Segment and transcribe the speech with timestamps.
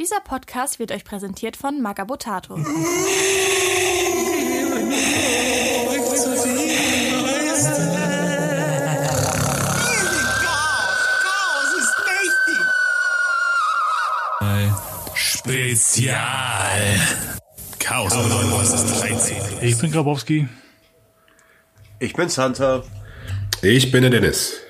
[0.00, 2.56] Dieser Podcast wird euch präsentiert von Magabotato.
[15.14, 16.16] Spezial.
[17.78, 19.36] Chaos 13.
[19.60, 20.48] Ich bin Grabowski.
[21.98, 22.82] Ich bin Santa.
[23.60, 24.60] Ich bin der Dennis.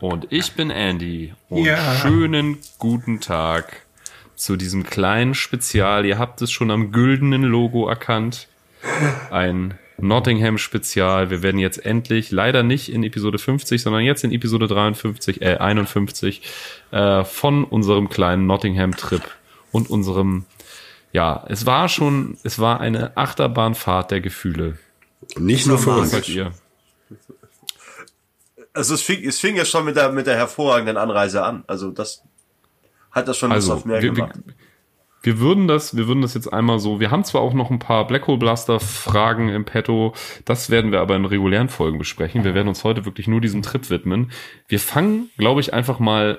[0.00, 1.34] Und ich bin Andy.
[1.48, 1.96] Und Ja.
[2.00, 3.85] schönen guten Tag
[4.36, 6.04] zu diesem kleinen Spezial.
[6.06, 8.48] Ihr habt es schon am güldenen Logo erkannt.
[9.30, 11.30] Ein Nottingham-Spezial.
[11.30, 15.56] Wir werden jetzt endlich, leider nicht in Episode 50, sondern jetzt in Episode 53, äh,
[15.56, 16.42] 51,
[16.90, 19.22] äh, von unserem kleinen Nottingham-Trip
[19.72, 20.44] und unserem,
[21.12, 24.78] ja, es war schon, es war eine Achterbahnfahrt der Gefühle.
[25.38, 26.14] Nicht nur für uns.
[28.74, 31.64] Also es fing, es fing ja schon mit der, mit der hervorragenden Anreise an.
[31.66, 32.22] Also das
[33.16, 34.38] hat das schon Lust Also, auf mehr wir, wir, gemacht.
[35.22, 37.78] wir würden das, wir würden das jetzt einmal so, wir haben zwar auch noch ein
[37.80, 40.14] paar Black Hole Blaster Fragen im Petto,
[40.44, 42.44] das werden wir aber in regulären Folgen besprechen.
[42.44, 44.30] Wir werden uns heute wirklich nur diesem Trip widmen.
[44.68, 46.38] Wir fangen, glaube ich, einfach mal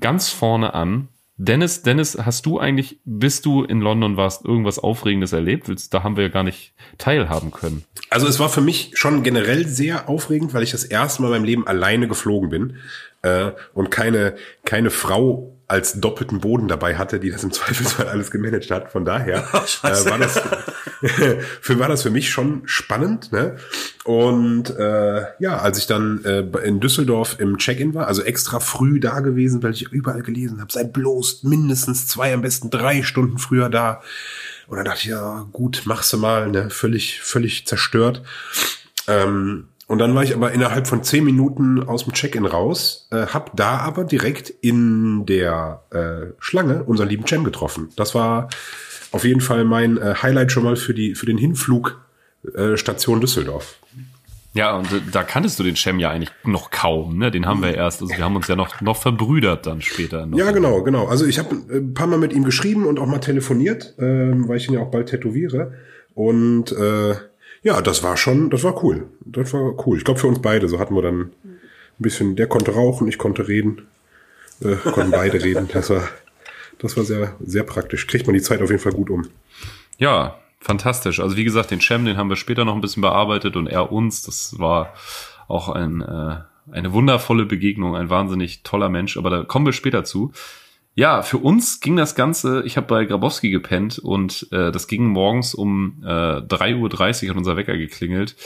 [0.00, 1.08] ganz vorne an.
[1.38, 5.66] Dennis, Dennis, hast du eigentlich, bis du in London warst, irgendwas Aufregendes erlebt?
[5.68, 7.84] Willst- Da haben wir ja gar nicht teilhaben können.
[8.10, 11.32] Also es war für mich schon generell sehr aufregend, weil ich das erste Mal in
[11.32, 12.76] meinem Leben alleine geflogen bin
[13.22, 14.34] äh, und keine
[14.64, 18.92] keine Frau als doppelten Boden dabei hatte, die das im Zweifelsfall alles gemanagt hat.
[18.92, 19.38] Von daher
[19.82, 20.38] äh, war das
[21.62, 23.32] für war das für mich schon spannend.
[23.32, 23.56] Ne?
[24.04, 29.00] Und äh, ja, als ich dann äh, in Düsseldorf im Check-in war, also extra früh
[29.00, 33.38] da gewesen, weil ich überall gelesen habe, sei bloß mindestens zwei, am besten drei Stunden
[33.38, 34.02] früher da.
[34.66, 38.22] Und dann dachte ich, ja, gut, machst du mal, ne, völlig, völlig zerstört.
[39.08, 43.26] Ähm, und dann war ich aber innerhalb von zehn Minuten aus dem Check-in raus, äh,
[43.26, 47.90] hab da aber direkt in der äh, Schlange unseren lieben Cem getroffen.
[47.96, 48.48] Das war
[49.10, 52.00] auf jeden Fall mein äh, Highlight schon mal für die für den Hinflug
[52.54, 53.76] äh, Station Düsseldorf.
[54.54, 57.30] Ja, und äh, da kanntest du den Cem ja eigentlich noch kaum, ne?
[57.30, 60.26] Den haben wir erst, also wir haben uns ja noch, noch verbrüdert dann später.
[60.26, 60.38] Noch.
[60.38, 61.06] Ja, genau, genau.
[61.06, 64.58] Also ich habe ein paar Mal mit ihm geschrieben und auch mal telefoniert, ähm, weil
[64.58, 65.72] ich ihn ja auch bald tätowiere.
[66.14, 67.14] Und äh,
[67.62, 69.08] ja, das war schon, das war cool.
[69.24, 69.98] Das war cool.
[69.98, 70.68] Ich glaube für uns beide.
[70.68, 71.60] So hatten wir dann ein
[71.98, 73.86] bisschen, der konnte rauchen, ich konnte reden.
[74.60, 75.68] Äh, konnten beide reden.
[75.72, 76.08] Das war,
[76.78, 78.06] das war sehr, sehr praktisch.
[78.06, 79.28] Kriegt man die Zeit auf jeden Fall gut um.
[79.98, 81.20] Ja, fantastisch.
[81.20, 83.92] Also wie gesagt, den Cem, den haben wir später noch ein bisschen bearbeitet und er
[83.92, 84.22] uns.
[84.22, 84.92] Das war
[85.46, 86.36] auch ein, äh,
[86.72, 90.32] eine wundervolle Begegnung, ein wahnsinnig toller Mensch, aber da kommen wir später zu.
[90.94, 95.06] Ja, für uns ging das Ganze, ich habe bei Grabowski gepennt und äh, das ging
[95.06, 98.36] morgens um äh, 3.30 Uhr hat unser Wecker geklingelt.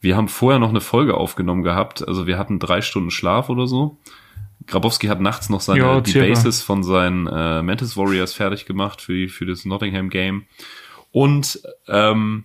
[0.00, 3.66] Wir haben vorher noch eine Folge aufgenommen gehabt, also wir hatten drei Stunden Schlaf oder
[3.66, 3.98] so.
[4.66, 6.18] Grabowski hat nachts noch seine Ja, die.
[6.18, 10.46] Bases von seinen äh, Mantis Warriors fertig gemacht für, die, für das Nottingham Game.
[11.12, 12.44] Und ähm,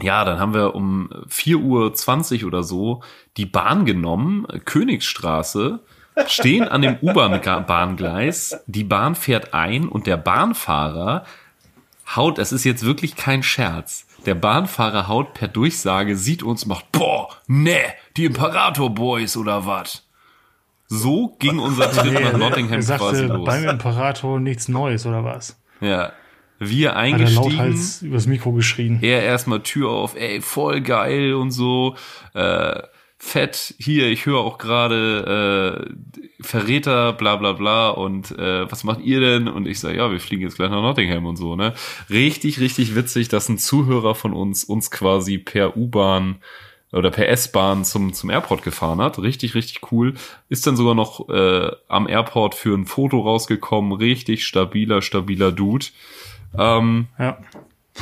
[0.00, 3.02] ja, dann haben wir um 4.20 Uhr oder so
[3.36, 5.80] die Bahn genommen, Königsstraße,
[6.26, 11.24] stehen an dem U-Bahn-Bahngleis, die Bahn fährt ein und der Bahnfahrer
[12.16, 16.92] haut, es ist jetzt wirklich kein Scherz, der Bahnfahrer haut per Durchsage, sieht uns, macht,
[16.92, 17.78] boah, ne,
[18.16, 20.06] die Imperator Boys oder was?
[20.86, 23.46] So ging unser Trip nach Nottingham er quasi sagte los.
[23.46, 25.58] beim Imperator nichts Neues oder was?
[25.80, 26.12] Ja.
[26.58, 27.56] Wir Hat er eingestiegen.
[27.56, 28.98] lauthals übers Mikro geschrien.
[29.02, 31.96] er erstmal Tür auf, ey, voll geil und so.
[32.34, 32.82] Äh,
[33.24, 39.00] fett, hier, ich höre auch gerade äh, Verräter, bla bla bla und äh, was macht
[39.00, 39.46] ihr denn?
[39.46, 41.72] Und ich sage, ja, wir fliegen jetzt gleich nach Nottingham und so, ne?
[42.10, 46.38] Richtig, richtig witzig, dass ein Zuhörer von uns uns quasi per U-Bahn
[46.90, 49.20] oder per S-Bahn zum, zum Airport gefahren hat.
[49.20, 50.14] Richtig, richtig cool.
[50.48, 53.92] Ist dann sogar noch äh, am Airport für ein Foto rausgekommen.
[53.92, 55.86] Richtig stabiler, stabiler Dude.
[56.58, 57.38] Ähm, Ja.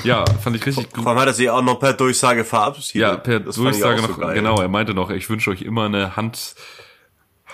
[0.05, 2.95] Ja, fand ich richtig Vor allem hat er sich auch noch per Durchsage verabschiedet.
[3.09, 6.17] ja, per Das Durchsage noch, so genau, er meinte noch, ich wünsche euch immer eine
[6.17, 6.55] Hand,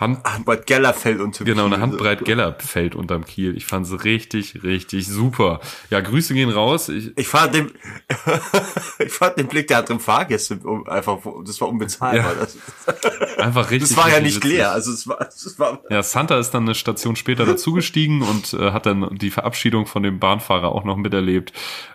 [0.00, 3.56] Hand, Bad Gellerfeld und genau, eine Handbreit Gellerfeld unterm Kiel.
[3.56, 5.60] Ich fand's richtig, richtig super.
[5.90, 6.88] Ja, Grüße gehen raus.
[6.88, 7.72] Ich, Ich fand den,
[8.98, 12.34] ich fand den Blick der anderen Fahrgäste einfach, das war unbezahlbar.
[12.34, 12.38] Ja.
[12.38, 12.58] Das,
[13.38, 13.90] einfach richtig.
[13.90, 14.58] das war ja richtig nicht witzig.
[14.58, 18.52] leer, also es war, es war, Ja, Santa ist dann eine Station später dazugestiegen und
[18.54, 21.52] äh, hat dann die Verabschiedung von dem Bahnfahrer auch noch miterlebt.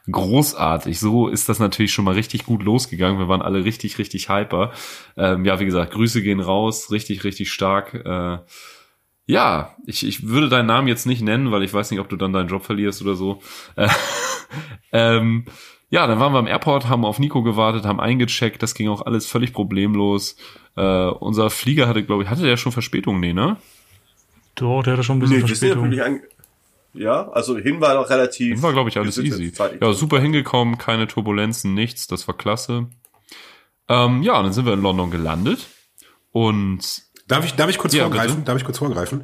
[0.10, 1.00] Großartig.
[1.00, 3.20] So ist das natürlich schon mal richtig gut losgegangen.
[3.20, 4.72] Wir waren alle richtig, richtig hyper.
[5.16, 6.92] Ähm, ja, wie gesagt, Grüße gehen raus.
[6.92, 7.91] Richtig, richtig stark.
[7.94, 8.40] Äh,
[9.26, 12.16] ja, ich, ich würde deinen Namen jetzt nicht nennen, weil ich weiß nicht, ob du
[12.16, 13.42] dann deinen Job verlierst oder so.
[13.76, 13.88] Äh,
[14.92, 15.46] ähm,
[15.90, 18.64] ja, dann waren wir am Airport, haben auf Nico gewartet, haben eingecheckt.
[18.64, 20.38] Das ging auch alles völlig problemlos.
[20.76, 23.20] Äh, unser Flieger hatte, glaube ich, hatte der schon Verspätung?
[23.20, 23.58] Nee, ne?
[24.56, 26.22] Doch, der hatte schon ein bisschen nee, Verspätung.
[26.94, 28.54] Ja, also hin war noch relativ.
[28.54, 29.54] Hin war, glaube ich, alles easy.
[29.80, 32.88] Ja, super hingekommen, keine Turbulenzen, nichts, das war klasse.
[33.88, 35.68] Ähm, ja, dann sind wir in London gelandet
[36.32, 38.36] und Darf ich, darf ich kurz Ja, vorgreifen?
[38.36, 38.45] bitte.
[38.45, 39.24] Darf ich kurz vorgreifen?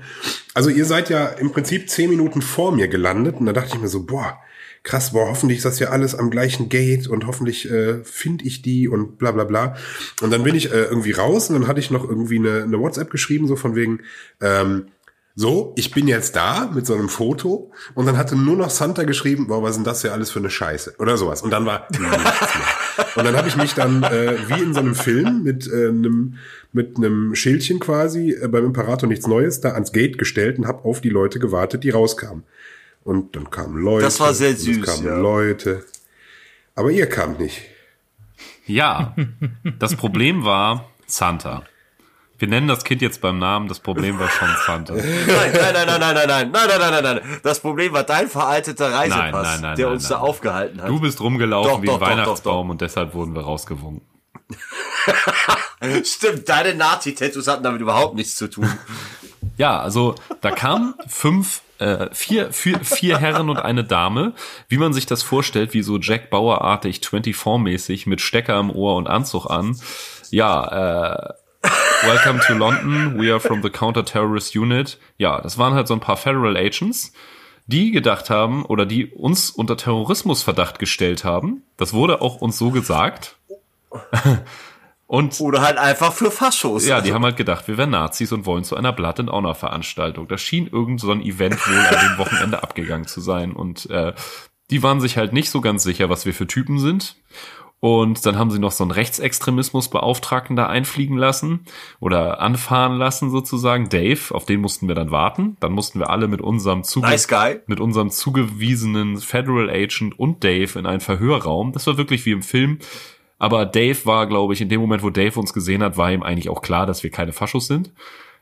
[0.54, 3.82] Also ihr seid ja im Prinzip zehn Minuten vor mir gelandet und da dachte ich
[3.82, 4.40] mir so, boah,
[4.84, 8.62] krass, boah, hoffentlich ist das ja alles am gleichen Gate und hoffentlich äh, finde ich
[8.62, 9.76] die und bla bla bla.
[10.22, 12.80] Und dann bin ich äh, irgendwie raus und dann hatte ich noch irgendwie eine, eine
[12.80, 14.00] WhatsApp geschrieben, so von wegen,
[14.40, 14.88] ähm,
[15.40, 19.04] so, ich bin jetzt da mit so einem Foto und dann hatte nur noch Santa
[19.04, 21.44] geschrieben, boah, was ist denn das ja alles für eine Scheiße oder sowas.
[21.44, 23.08] Und dann war nichts mehr.
[23.16, 26.40] Und dann habe ich mich dann äh, wie in so einem Film mit äh, einem
[26.74, 30.84] mit einem Schildchen quasi äh, beim Imperator nichts Neues da ans Gate gestellt und habe
[30.86, 32.44] auf die Leute gewartet, die rauskamen.
[33.04, 34.06] Und dann kamen Leute.
[34.06, 35.20] Das war sehr und es süß, kamen ja.
[35.20, 35.86] Leute.
[36.74, 37.62] Aber ihr kamt nicht.
[38.66, 39.16] ja,
[39.78, 41.64] das Problem war Santa.
[42.40, 44.94] Wir nennen das Kind jetzt beim Namen, das Problem war schon Santa.
[44.94, 47.40] Nein, nein, nein, nein, nein, nein, nein, nein, nein, nein, nein, nein.
[47.44, 50.90] Das Problem war dein veralteter Reisepass, Nein, nein, nein, der uns da aufgehalten hat.
[50.90, 54.08] Du bist rumgelaufen Doch, wie ein doch, Weihnachtsbaum doch, und deshalb wurden wir rausgewunken.
[56.04, 58.70] Stimmt, deine Nazi-Tattoos hatten damit überhaupt nichts zu tun.
[59.58, 64.34] Ja, also da kamen fünf, äh, vier, vier, vier Herren und eine Dame,
[64.68, 69.08] wie man sich das vorstellt, wie so Jack Bauer-artig 24-mäßig mit Stecker im Ohr und
[69.08, 69.80] Anzug an.
[70.30, 71.34] Ja, äh,
[72.04, 75.00] Welcome to London, we are from the Counter-Terrorist Unit.
[75.18, 77.12] Ja, das waren halt so ein paar Federal Agents,
[77.66, 81.64] die gedacht haben oder die uns unter Terrorismusverdacht gestellt haben.
[81.76, 83.38] Das wurde auch uns so gesagt.
[85.08, 86.86] Und Oder halt einfach für Faschos.
[86.86, 89.56] ja, die haben halt gedacht, wir wären Nazis und wollen zu einer Blood and Honor
[89.56, 90.28] Veranstaltung.
[90.28, 93.54] Das schien irgend so ein Event wohl an dem Wochenende abgegangen zu sein.
[93.54, 94.12] Und äh,
[94.70, 97.16] die waren sich halt nicht so ganz sicher, was wir für Typen sind.
[97.80, 101.66] Und dann haben sie noch so einen Rechtsextremismusbeauftragten da einfliegen lassen
[102.00, 103.90] oder anfahren lassen sozusagen.
[103.90, 105.58] Dave, auf den mussten wir dann warten.
[105.60, 107.28] Dann mussten wir alle mit unserem Zuge Nice
[107.68, 111.72] mit unserem zugewiesenen Federal Agent und Dave in einen Verhörraum.
[111.72, 112.80] Das war wirklich wie im Film.
[113.38, 116.24] Aber Dave war, glaube ich, in dem Moment, wo Dave uns gesehen hat, war ihm
[116.24, 117.94] eigentlich auch klar, dass wir keine Faschos sind.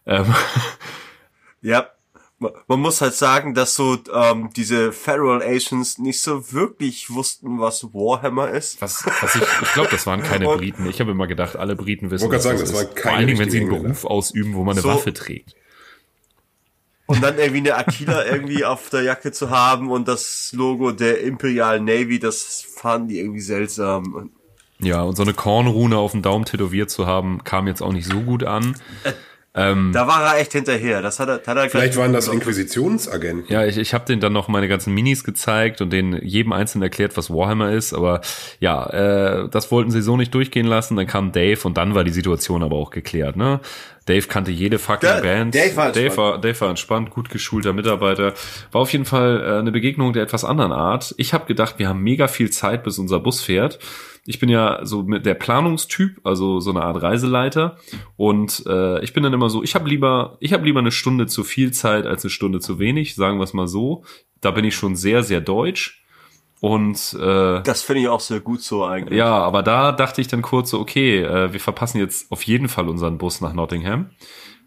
[0.05, 0.33] Ähm,
[1.65, 1.87] Ja.
[2.39, 7.83] Man muss halt sagen, dass so ähm, diese Federal Agents nicht so wirklich wussten, was
[7.93, 8.81] Warhammer ist.
[8.81, 10.85] was, was ich, ich glaube, das waren keine Und- Briten.
[10.89, 12.99] Ich habe immer gedacht, alle Briten wissen, was gerade das sagen, das ist.
[13.01, 14.89] Vor allen Dingen, wenn sie einen Beruf ausüben, wo man eine So.
[14.89, 15.55] Waffe trägt.
[17.07, 21.21] Und dann irgendwie eine Aquila irgendwie auf der Jacke zu haben und das Logo der
[21.21, 24.31] Imperial Navy, das fanden die irgendwie seltsam.
[24.79, 28.07] Ja, und so eine Kornrune auf dem Daumen tätowiert zu haben, kam jetzt auch nicht
[28.07, 28.75] so gut an.
[29.55, 31.01] Ähm, Da war er echt hinterher.
[31.01, 33.51] Das hat er, hat er Vielleicht waren das Inquisitionsagenten.
[33.51, 36.81] Ja, ich, ich habe denen dann noch meine ganzen Minis gezeigt und denen jedem einzeln
[36.81, 37.93] erklärt, was Warhammer ist.
[37.93, 38.21] Aber
[38.59, 38.85] ja,
[39.45, 40.95] äh, das wollten sie so nicht durchgehen lassen.
[40.97, 43.35] Dann kam Dave und dann war die Situation aber auch geklärt.
[43.37, 43.59] Ne?
[44.07, 45.55] Dave kannte jede fucking Da- Band.
[45.55, 46.17] Dave war Dave, entspannt.
[46.33, 48.33] war, Dave war entspannt, gut geschulter Mitarbeiter.
[48.71, 51.15] War auf jeden Fall äh, eine Begegnung der etwas anderen Art.
[51.17, 53.79] Ich habe gedacht, wir haben mega viel Zeit, bis unser Bus fährt.
[54.27, 57.77] Ich bin ja so mit der Planungstyp, also so eine Art Reiseleiter.
[58.17, 61.27] Und äh, ich bin dann immer so, ich habe lieber, ich habe lieber eine Stunde
[61.27, 64.03] zu viel Zeit als eine Stunde zu wenig, sagen wir es mal so.
[64.41, 66.03] Da bin ich schon sehr, sehr deutsch.
[66.59, 69.17] Und äh, Das finde ich auch sehr gut so eigentlich.
[69.17, 72.69] ja, aber da dachte ich dann kurz so, okay, äh, wir verpassen jetzt auf jeden
[72.69, 74.09] Fall unseren Bus nach Nottingham.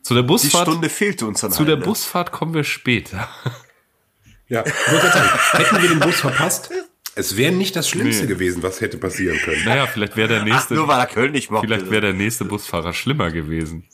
[0.02, 1.76] Zu der Die Busfahrt, Stunde fehlte uns dann zu der?
[1.76, 3.28] Busfahrt kommen wir später.
[4.46, 6.70] Ja, sagen, hätten wir den Bus verpasst,
[7.18, 8.28] es wäre nicht das Schlimmste Nee.
[8.28, 9.64] gewesen, was hätte passieren können.
[9.64, 11.66] Naja, vielleicht wäre der Ach, nächste, nur weil er Köln nicht mochte.
[11.66, 13.84] vielleicht wäre der nächste Busfahrer schlimmer gewesen.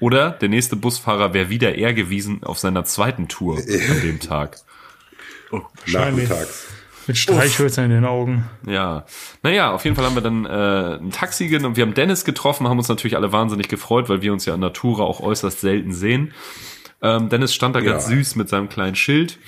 [0.00, 4.58] Oder der nächste Busfahrer wäre wieder er gewesen auf seiner zweiten Tour an dem Tag.
[5.50, 6.28] Wahrscheinlich.
[6.28, 6.66] Nachmittags.
[7.06, 8.44] Mit Streichhölzern in den Augen.
[8.66, 9.04] Ja,
[9.42, 11.76] naja, auf jeden Fall haben wir dann äh, ein Taxi genommen.
[11.76, 14.60] Wir haben Dennis getroffen, haben uns natürlich alle wahnsinnig gefreut, weil wir uns ja in
[14.60, 16.32] Natura auch äußerst selten sehen.
[17.02, 17.92] Ähm, Dennis stand da Ja.
[17.92, 19.38] ganz süß mit seinem kleinen Schild.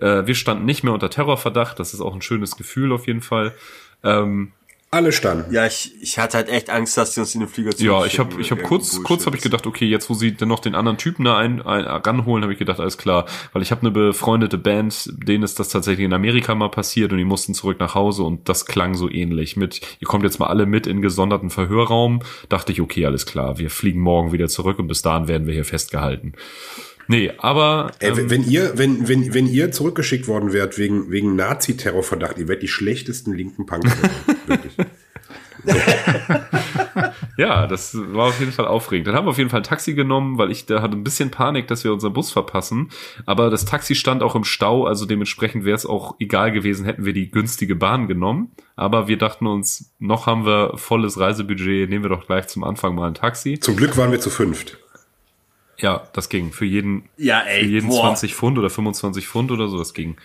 [0.00, 1.78] Äh, wir standen nicht mehr unter Terrorverdacht.
[1.78, 3.54] Das ist auch ein schönes Gefühl auf jeden Fall.
[4.02, 4.52] Ähm,
[4.90, 5.52] Alle standen.
[5.52, 8.18] Ja, ich, ich hatte halt echt Angst, dass die uns in den Flieger ja, ich
[8.18, 10.74] habe ich hab kurz kurz habe ich gedacht, okay, jetzt wo sie dann noch den
[10.74, 13.92] anderen Typen da ein, ein ranholen, habe ich gedacht, alles klar, weil ich habe eine
[13.92, 17.94] befreundete Band, denen ist das tatsächlich in Amerika mal passiert und die mussten zurück nach
[17.94, 21.50] Hause und das klang so ähnlich mit, ihr kommt jetzt mal alle mit in gesonderten
[21.50, 25.46] Verhörraum, dachte ich, okay, alles klar, wir fliegen morgen wieder zurück und bis dahin werden
[25.46, 26.32] wir hier festgehalten.
[27.10, 31.10] Nee, aber Ey, ähm, wenn- wenn ihr, wenn, wenn, wenn ihr zurückgeschickt worden wärt wegen,
[31.10, 33.90] wegen Nazi-Terrorverdacht, ihr wärt die schlechtesten linken Punks.
[34.46, 34.72] Wirklich.
[37.36, 39.08] Ja, das war auf jeden Fall aufregend.
[39.08, 41.30] Dann haben wir auf jeden Fall ein Taxi genommen, weil ich da hatte ein bisschen
[41.30, 42.90] Panik, dass wir unseren Bus verpassen.
[43.26, 47.04] Aber das Taxi stand auch im Stau, also dementsprechend wäre es auch egal gewesen, hätten
[47.04, 48.52] wir die günstige Bahn genommen.
[48.76, 52.94] Aber wir dachten uns, noch haben wir volles Reisebudget, nehmen wir doch gleich zum Anfang
[52.94, 53.58] mal ein Taxi.
[53.58, 54.78] Zum Glück waren wir zu fünft.
[55.80, 56.52] Ja, das ging.
[56.52, 58.02] Für jeden, Ja, ey, für jeden boah.
[58.02, 60.16] 20 Pfund oder 25 Pfund oder so, das ging.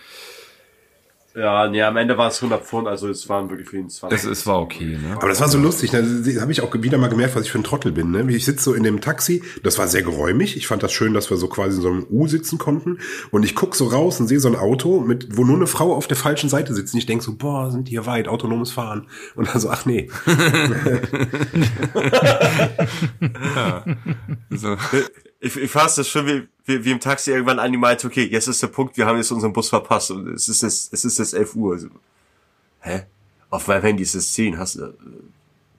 [1.36, 4.18] Ja, nee, am Ende war es 100 Pfund, also es waren wirklich für ihn 20.
[4.18, 5.16] Es, es war okay, ne?
[5.16, 6.02] Aber das war so lustig, ne?
[6.02, 8.10] da habe ich auch wieder mal gemerkt, was ich für ein Trottel bin.
[8.10, 8.24] Ne?
[8.32, 10.56] Ich sitze so in dem Taxi, das war sehr geräumig.
[10.56, 13.00] Ich fand das schön, dass wir so quasi in so einem U sitzen konnten.
[13.32, 15.94] Und ich guck so raus und sehe so ein Auto, mit, wo nur eine Frau
[15.94, 16.94] auf der falschen Seite sitzt.
[16.94, 19.06] Und ich denk so, boah, sind die hier weit, autonomes Fahren.
[19.34, 20.08] Und dann so, ach nee.
[24.50, 24.76] So.
[25.40, 28.24] Ich, ich fasse das schon wie, wie, wie im Taxi irgendwann an, die meinte, okay,
[28.24, 31.04] jetzt ist der Punkt, wir haben jetzt unseren Bus verpasst und es ist jetzt, es
[31.04, 31.74] ist jetzt 11 Uhr.
[31.74, 31.88] Also,
[32.80, 33.02] hä?
[33.50, 34.92] Auf meinem Handy ist es 10, hast du, äh,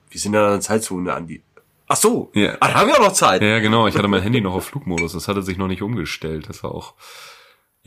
[0.10, 1.42] wir sind ja in einer Zeitzone, Andi.
[1.88, 2.56] Ach so, Ja.
[2.60, 3.42] ah, da haben wir auch noch Zeit.
[3.42, 3.88] Ja, genau.
[3.88, 5.14] Ich hatte mein Handy noch auf Flugmodus.
[5.14, 6.50] Das hatte sich noch nicht umgestellt.
[6.50, 6.94] Das war auch.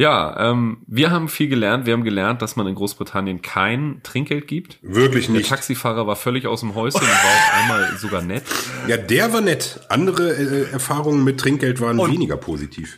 [0.00, 1.84] Ja, ähm, wir haben viel gelernt.
[1.84, 4.78] Wir haben gelernt, dass man in Großbritannien kein Trinkgeld gibt.
[4.82, 5.50] Wirklich Der nicht.
[5.50, 8.42] Taxifahrer war völlig aus dem Häuschen und war auf einmal sogar nett.
[8.88, 9.80] Ja, der war nett.
[9.90, 12.96] Andere äh, Erfahrungen mit Trinkgeld waren Und- weniger positiv.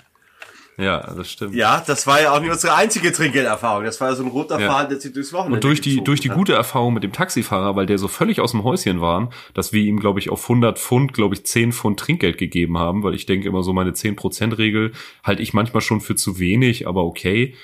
[0.78, 1.54] Ja, das stimmt.
[1.54, 3.84] Ja, das war ja auch nicht unsere einzige Trinkgelderfahrung.
[3.84, 4.68] Das war ja so ein roter Ja.
[4.70, 6.36] Faden, der sich durchs Wochenende Und durch die, durch die hat.
[6.36, 9.82] gute Erfahrung mit dem Taxifahrer, weil der so völlig aus dem Häuschen war, dass wir
[9.82, 13.26] ihm, glaube ich, auf 100 Pfund, glaube ich, 10 Pfund Trinkgeld gegeben haben, weil ich
[13.26, 17.54] denke immer so meine 10%-Regel halte ich manchmal schon für zu wenig, aber okay.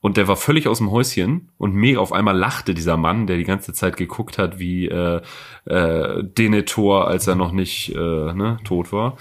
[0.00, 3.36] Und der war völlig aus dem Häuschen und mega auf einmal lachte dieser Mann, der
[3.38, 5.20] die ganze Zeit geguckt hat wie äh,
[5.66, 9.16] äh, Denethor, als er noch nicht äh, ne, tot war.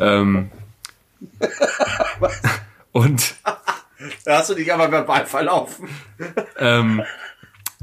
[0.00, 0.50] Ähm,
[2.92, 3.34] und
[4.24, 5.88] Da hast du dich aber verbal verlaufen.
[6.58, 7.02] ähm,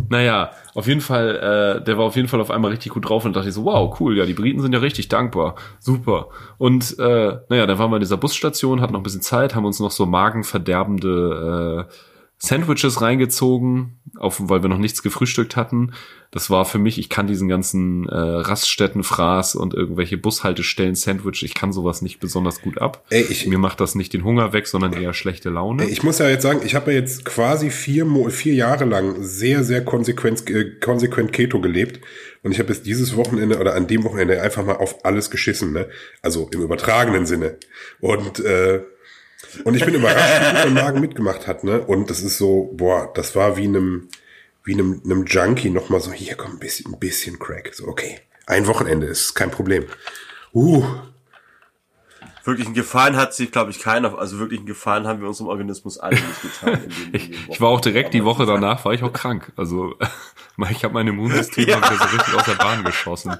[0.10, 3.26] naja, auf jeden Fall, äh, der war auf jeden Fall auf einmal richtig gut drauf
[3.26, 6.30] und dachte ich so, wow, cool, ja, die Briten sind ja richtig dankbar, super.
[6.58, 9.66] Und äh, naja, dann waren wir in dieser Busstation, hatten noch ein bisschen Zeit, haben
[9.66, 11.94] uns noch so magenverderbende äh,
[12.38, 15.94] Sandwiches reingezogen, auf, weil wir noch nichts gefrühstückt hatten.
[16.32, 21.54] Das war für mich, ich kann diesen ganzen äh, Raststättenfraß und irgendwelche Bushaltestellen Sandwich, ich
[21.54, 23.06] kann sowas nicht besonders gut ab.
[23.10, 25.86] Ey, ich- Mir macht das nicht den Hunger weg, sondern eher schlechte Laune.
[25.89, 29.63] Ich muss ja jetzt sagen, ich habe ja jetzt quasi vier, vier Jahre lang sehr,
[29.63, 32.01] sehr konsequent, äh, konsequent Keto gelebt.
[32.44, 35.72] Und ich habe jetzt dieses Wochenende oder an dem Wochenende einfach mal auf alles geschissen,
[35.74, 35.88] ne?
[36.22, 37.58] Also im übertragenen Sinne.
[38.01, 38.82] Und, äh,
[39.64, 41.82] und ich bin überrascht, wie gut mein Magen mitgemacht hat, ne?
[41.82, 44.10] Und das ist so, boah, das war wie einem,
[44.64, 47.74] wie einem, einem Junkie nochmal so, hier komm, ein bisschen, ein bisschen Crack.
[47.74, 48.20] So, okay.
[48.48, 49.86] Ein Wochenende ist kein Problem.
[50.54, 50.84] Uh,
[52.44, 54.20] Wirklich einen Gefallen hat sich, glaube ich, keiner.
[54.20, 56.74] Also wirklich einen Gefallen haben wir unserem Organismus alle nicht getan.
[56.84, 59.52] in den- in den Ich war auch direkt die Woche danach, war ich auch krank.
[59.56, 59.96] Also
[60.70, 61.82] ich habe mein Immunsystem Ja.
[61.82, 63.36] so richtig aus der Bahn geschossen.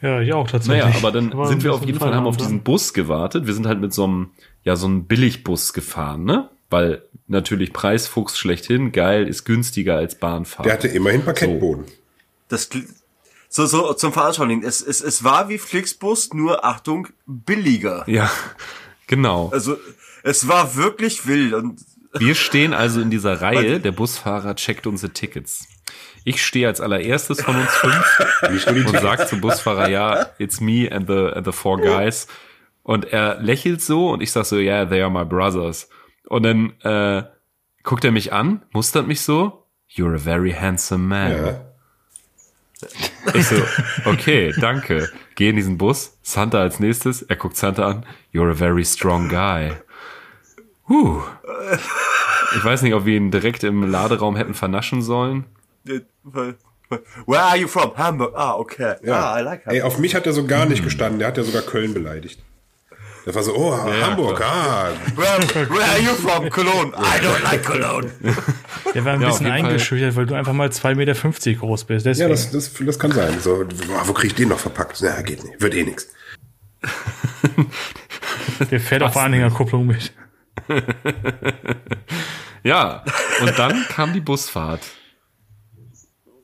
[0.00, 0.84] Ja, ich auch tatsächlich.
[0.84, 3.46] Naja, aber dann sind wir auf jeden Fall, haben auf Feierabend, diesen Bus gewartet.
[3.48, 4.30] Wir sind halt mit so einem,
[4.64, 6.48] ja, so einem Billigbus gefahren, ne?
[6.70, 10.64] Weil natürlich Preisfuchs schlechthin, geil, ist günstiger als Bahnfahren.
[10.64, 11.84] der hatte immerhin Parkettboden.
[12.48, 12.88] Das, kli-
[13.48, 14.62] so, so, zum Veranschaulichen.
[14.64, 18.04] Es, es, es war wie Flixbus, nur Achtung, billiger.
[18.06, 18.30] ja,
[19.06, 19.50] genau.
[19.52, 19.76] Also,
[20.22, 21.80] es war wirklich wild und
[22.14, 25.66] Wir stehen also in dieser Reihe, der Busfahrer checkt unsere Tickets.
[26.24, 31.08] Ich stehe als allererstes von uns fünf und sagt zum Busfahrer, ja, it's me and
[31.08, 32.26] the, and the four guys.
[32.82, 35.88] Und er lächelt so und ich sag so, yeah, they are my brothers.
[36.28, 37.24] Und dann äh,
[37.82, 41.32] guckt er mich an, mustert mich so, you're a very handsome man.
[41.32, 41.60] Ja.
[43.34, 43.54] Ich so,
[44.06, 45.08] okay, danke.
[45.36, 49.28] Geh in diesen Bus, Santa als nächstes, er guckt Santa an, you're a very strong
[49.28, 49.70] guy.
[50.88, 51.22] Huh.
[52.56, 55.44] Ich weiß nicht, ob wir ihn direkt im Laderaum hätten vernaschen sollen.
[55.84, 57.96] Where are you from?
[57.96, 58.34] Hamburg.
[58.34, 58.96] Ah, okay.
[59.04, 59.32] Ja.
[59.32, 59.84] Ah, I like Ey, Hamburg.
[59.84, 61.20] auf mich hat er so gar nicht gestanden.
[61.20, 62.42] Der hat ja sogar Köln beleidigt.
[63.24, 64.88] Das war so, oh, Hamburg, ah.
[65.14, 65.38] Where,
[65.70, 66.50] where are you from?
[66.50, 66.92] Cologne.
[66.96, 68.10] I don't like Cologne.
[68.94, 71.14] Der war ein Ja, bisschen eingeschüchtert, weil du einfach mal 2,50 Meter
[71.60, 72.04] groß bist.
[72.06, 72.28] Deswegen.
[72.28, 73.38] Ja, das, das, das kann sein.
[73.40, 74.98] So, boah, wo krieg ich den noch verpackt?
[75.02, 75.60] Na, geht nicht.
[75.60, 76.08] Wird eh nix.
[78.70, 80.12] der fährt auf Anhängerkupplung mit.
[82.64, 83.04] Ja,
[83.40, 84.82] und dann kam die Busfahrt.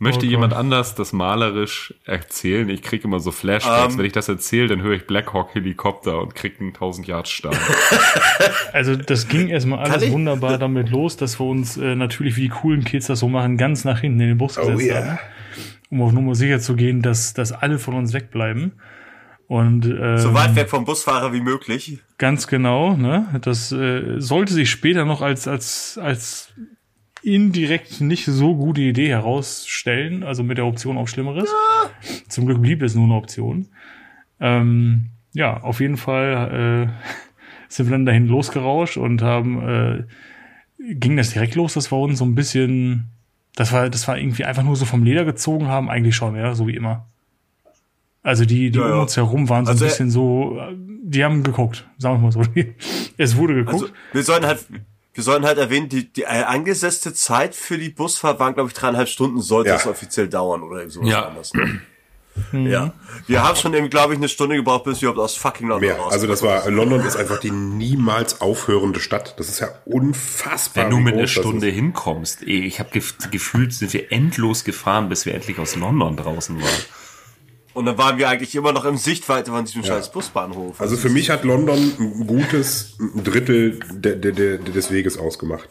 [0.00, 2.68] Möchte Oh jemand anders das malerisch erzählen?
[2.68, 3.94] Ich kriege immer so Flashbacks.
[3.94, 3.98] Ähm.
[3.98, 7.28] Wenn ich das erzähle, dann höre ich Black Hawk Helikopter und krieg einen 1000 Yard
[7.28, 7.56] Start.
[8.72, 12.48] Also das ging erstmal alles wunderbar damit los, dass wir uns äh, natürlich, wie die
[12.48, 15.06] coolen Kids das so machen, ganz nach hinten in den Bus Oh gesetzt yeah.
[15.06, 15.18] haben,
[15.90, 18.72] um auf Nummer sicher zu gehen, dass, dass alle von uns wegbleiben.
[19.48, 21.98] Und ähm, So weit weg vom Busfahrer wie möglich.
[22.18, 23.40] Ganz genau, ne?
[23.40, 26.52] Das äh, sollte sich später noch als, als, als
[27.34, 31.48] indirekt nicht so gute Idee herausstellen, also mit der Option auf Schlimmeres.
[32.28, 33.68] Zum Glück blieb es nur eine Option.
[34.40, 37.08] Ähm, ja, auf jeden Fall äh,
[37.68, 40.04] sind wir dann dahin losgerauscht und haben, äh,
[40.94, 43.06] ging das direkt los, dass wir uns so ein bisschen,
[43.54, 46.54] das war, das war irgendwie einfach nur so vom Leder gezogen haben, eigentlich schon, ja,
[46.54, 47.06] so wie immer.
[48.22, 49.00] Also die, die Ja, um ja.
[49.02, 52.32] uns herum waren so Also, ein bisschen so, äh, die haben geguckt, sagen wir mal
[52.32, 52.42] so.
[53.16, 53.82] Es wurde geguckt.
[53.84, 54.66] Also, wir sollen halt,
[55.18, 58.74] wir sollen halt erwähnen, die, die äh, angesetzte Zeit für die Busfahrt waren, glaube ich,
[58.74, 59.76] dreieinhalb Stunden, sollte Ja.
[59.76, 61.26] es offiziell dauern oder sowas Ja.
[61.26, 61.52] anders.
[61.54, 61.80] Ne?
[62.52, 62.92] Ja.
[63.26, 65.88] Wir haben schon eben, glaube ich, eine Stunde gebraucht, bis wir überhaupt aus fucking London
[65.90, 65.98] Mehr.
[65.98, 66.12] raus.
[66.12, 69.34] Also das war, London ist einfach die niemals aufhörende Stadt.
[69.40, 70.84] Das ist ja unfassbar.
[70.84, 71.74] Wenn du mit einer Stunde ist.
[71.74, 76.16] hinkommst, ey, ich habe gef gefühlt, sind wir endlos gefahren, bis wir endlich aus London
[76.16, 76.82] draußen waren.
[77.78, 80.80] Und dann waren wir eigentlich immer noch im Sichtweite von diesem scheiß Busbahnhof.
[80.80, 85.68] Also für mich hat London ein gutes Drittel de, de, de, des Weges ausgemacht.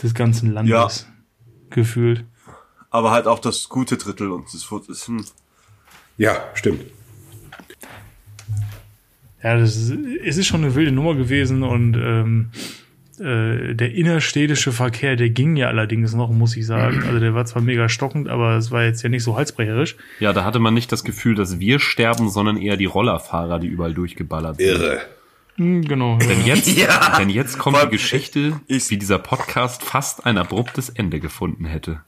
[0.00, 1.08] des ganzen Landes
[1.70, 2.24] gefühlt.
[2.90, 4.54] aber halt auch das gute Drittel und das
[4.88, 5.24] ist, hm.
[6.16, 6.84] Ja, stimmt.
[9.42, 9.90] Ja, das ist,
[10.24, 12.52] es ist schon eine wilde Nummer gewesen und ähm,
[13.20, 17.02] äh, der innerstädtische Verkehr, der ging ja allerdings noch, muss ich sagen.
[17.06, 19.96] Also der war zwar mega stockend, aber es war jetzt ja nicht so halsbrecherisch.
[20.20, 23.68] Ja, da hatte man nicht das Gefühl, dass wir sterben, sondern eher die Rollerfahrer, die
[23.68, 24.66] überall durchgeballert sind.
[24.66, 25.00] Irre.
[25.56, 26.18] Hm, genau.
[26.20, 26.26] Ja.
[26.26, 27.16] Denn jetzt, Ja.
[27.18, 32.00] denn jetzt kommt die Geschichte, ich- wie dieser Podcast fast ein abruptes Ende gefunden hätte.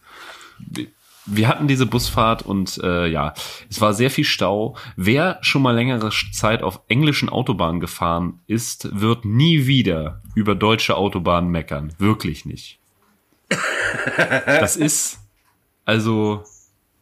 [1.31, 3.35] Wir hatten diese Busfahrt und äh, ja,
[3.69, 4.77] es war sehr viel Stau.
[4.97, 10.97] Wer schon mal längere Zeit auf englischen Autobahnen gefahren ist, wird nie wieder über deutsche
[10.97, 11.93] Autobahnen meckern.
[11.99, 12.79] Wirklich nicht.
[14.47, 15.21] Das ist
[15.87, 16.45] also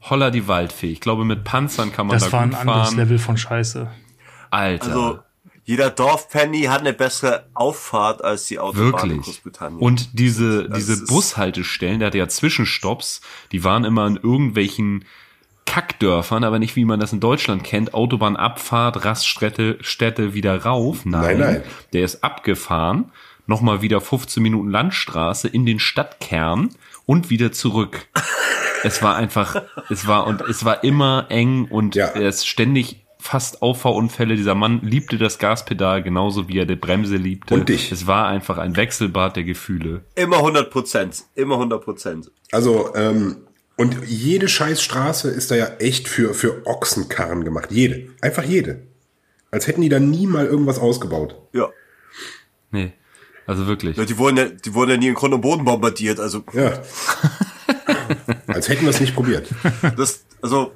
[0.02, 0.90] holla die Waldfee.
[0.92, 2.96] Ich glaube, mit Panzern kann man Das da war ein anderes fahren.
[2.96, 3.90] Level von Scheiße.
[4.50, 4.86] Alter.
[4.86, 5.18] also
[5.66, 9.22] jeder Dorfpenny hat eine bessere Auffahrt als die Autobahn in Wirklich.
[9.26, 9.80] Großbritannien.
[9.82, 13.20] Und diese, Das diese Bushaltestellen, der hatte ja Zwischenstopps,
[13.52, 15.04] die waren immer in irgendwelchen
[15.64, 21.04] Kackdörfern, aber nicht wie man das in Deutschland kennt, Autobahnabfahrt, Raststätte, Städte wieder rauf.
[21.04, 21.62] Nein, Nein, nein.
[21.92, 23.10] der ist abgefahren,
[23.46, 26.70] nochmal wieder 15 Minuten Landstraße in den Stadtkern
[27.06, 28.06] und wieder zurück.
[28.84, 32.06] es war einfach, es war, und es war immer eng und Ja.
[32.06, 34.36] er ist ständig fast Auffahrunfälle.
[34.36, 37.54] Dieser Mann liebte das Gaspedal genauso wie er die Bremse liebte.
[37.54, 37.92] Und dich.
[37.92, 40.04] Es war einfach ein Wechselbad der Gefühle.
[40.14, 41.24] immer 100 Prozent.
[41.34, 42.30] Immer 100 Prozent.
[42.52, 43.38] Also, ähm,
[43.76, 47.70] und jede Scheißstraße ist da ja echt für, für Ochsenkarren gemacht.
[47.70, 48.08] Jede.
[48.22, 48.82] Einfach jede.
[49.50, 51.36] Als hätten die da nie mal irgendwas ausgebaut.
[51.52, 51.68] Ja.
[52.70, 52.92] Nee.
[53.46, 53.96] Also wirklich.
[53.96, 54.04] ja.
[54.04, 56.20] Die wurden ja, die wurden ja nie in Grund und Boden bombardiert.
[56.20, 56.72] Also, Ja.
[58.46, 59.48] Als hätten wir es nicht probiert.
[59.96, 60.72] das, also,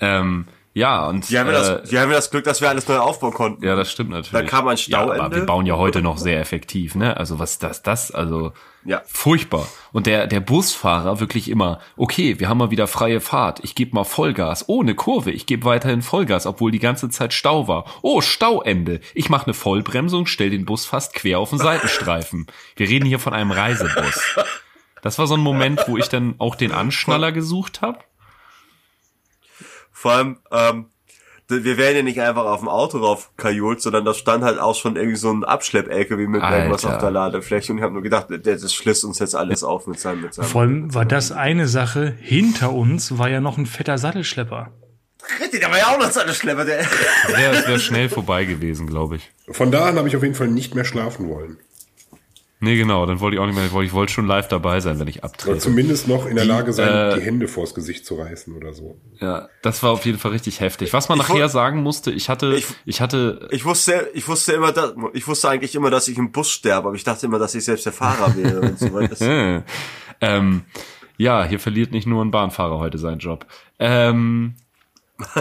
[0.00, 2.88] Ähm, ja, und die haben, äh, das, die haben ja das Glück, dass wir alles
[2.88, 3.64] neu aufbauen konnten.
[3.64, 4.30] ja, das stimmt natürlich.
[4.32, 5.36] Da kam ein Ja, aber Stauende.
[5.36, 7.16] wir bauen ja heute noch sehr effektiv, ne?
[7.16, 8.52] Also was das, das, also
[8.84, 9.02] Ja.
[9.06, 9.68] furchtbar.
[9.92, 13.94] Und der, der Busfahrer wirklich immer, okay, wir haben mal wieder freie Fahrt, ich gebe
[13.94, 17.84] mal Vollgas, ohne Kurve, ich gebe weiterhin Vollgas, obwohl die ganze Zeit Stau war.
[18.02, 19.00] Oh, Stauende.
[19.14, 22.46] Ich mache eine Vollbremsung, stell den Bus fast quer auf den Seitenstreifen.
[22.76, 24.20] Wir reden hier von einem Reisebus.
[25.02, 27.98] Das war so ein Moment, wo ich dann auch den Anschnaller gesucht habe.
[30.02, 30.86] Vor allem, ähm,
[31.46, 34.74] wir werden ja nicht einfach auf dem Auto rauf kajult, sondern da stand halt auch
[34.74, 36.56] schon irgendwie so ein Abschlepp-LKW mit Alter.
[36.56, 39.62] irgendwas auf der Ladefläche und ich habe nur gedacht, der, das schließt uns jetzt alles
[39.62, 40.46] auf mit seinem, mit seinem.
[40.46, 42.16] Vor allem war das eine Sache.
[42.20, 44.72] Hinter uns war ja noch ein fetter Sattelschlepper.
[45.52, 46.80] Der war ja auch noch seine Schlepper, der.
[47.28, 49.30] Wäre es wäre schnell vorbei gewesen, glaube ich.
[49.52, 51.58] Von da an habe ich auf jeden Fall nicht mehr schlafen wollen.
[52.64, 54.78] Nee, genau, dann wollte ich auch nicht mehr, ich wollte, ich wollte schon live dabei
[54.78, 55.58] sein, wenn ich Oder abtrete.
[55.58, 58.96] zumindest noch in der Lage sein, äh, die Hände vors Gesicht zu reißen oder so.
[59.20, 60.92] Ja, das war auf jeden Fall richtig heftig.
[60.92, 64.52] Was man Ich nachher sagen musste, ich hatte, ich, Ich- hatte, Ich wusste, ich wusste
[64.52, 67.40] immer, dass, ich wusste eigentlich immer, dass ich im Bus sterbe, aber ich dachte immer,
[67.40, 69.20] dass ich selbst der Fahrer wäre, soweit ist.
[69.22, 69.62] äh,
[70.20, 70.62] ähm,
[71.16, 73.44] ja, hier verliert nicht nur ein Bahnfahrer heute seinen Job.
[73.80, 74.54] Ähm,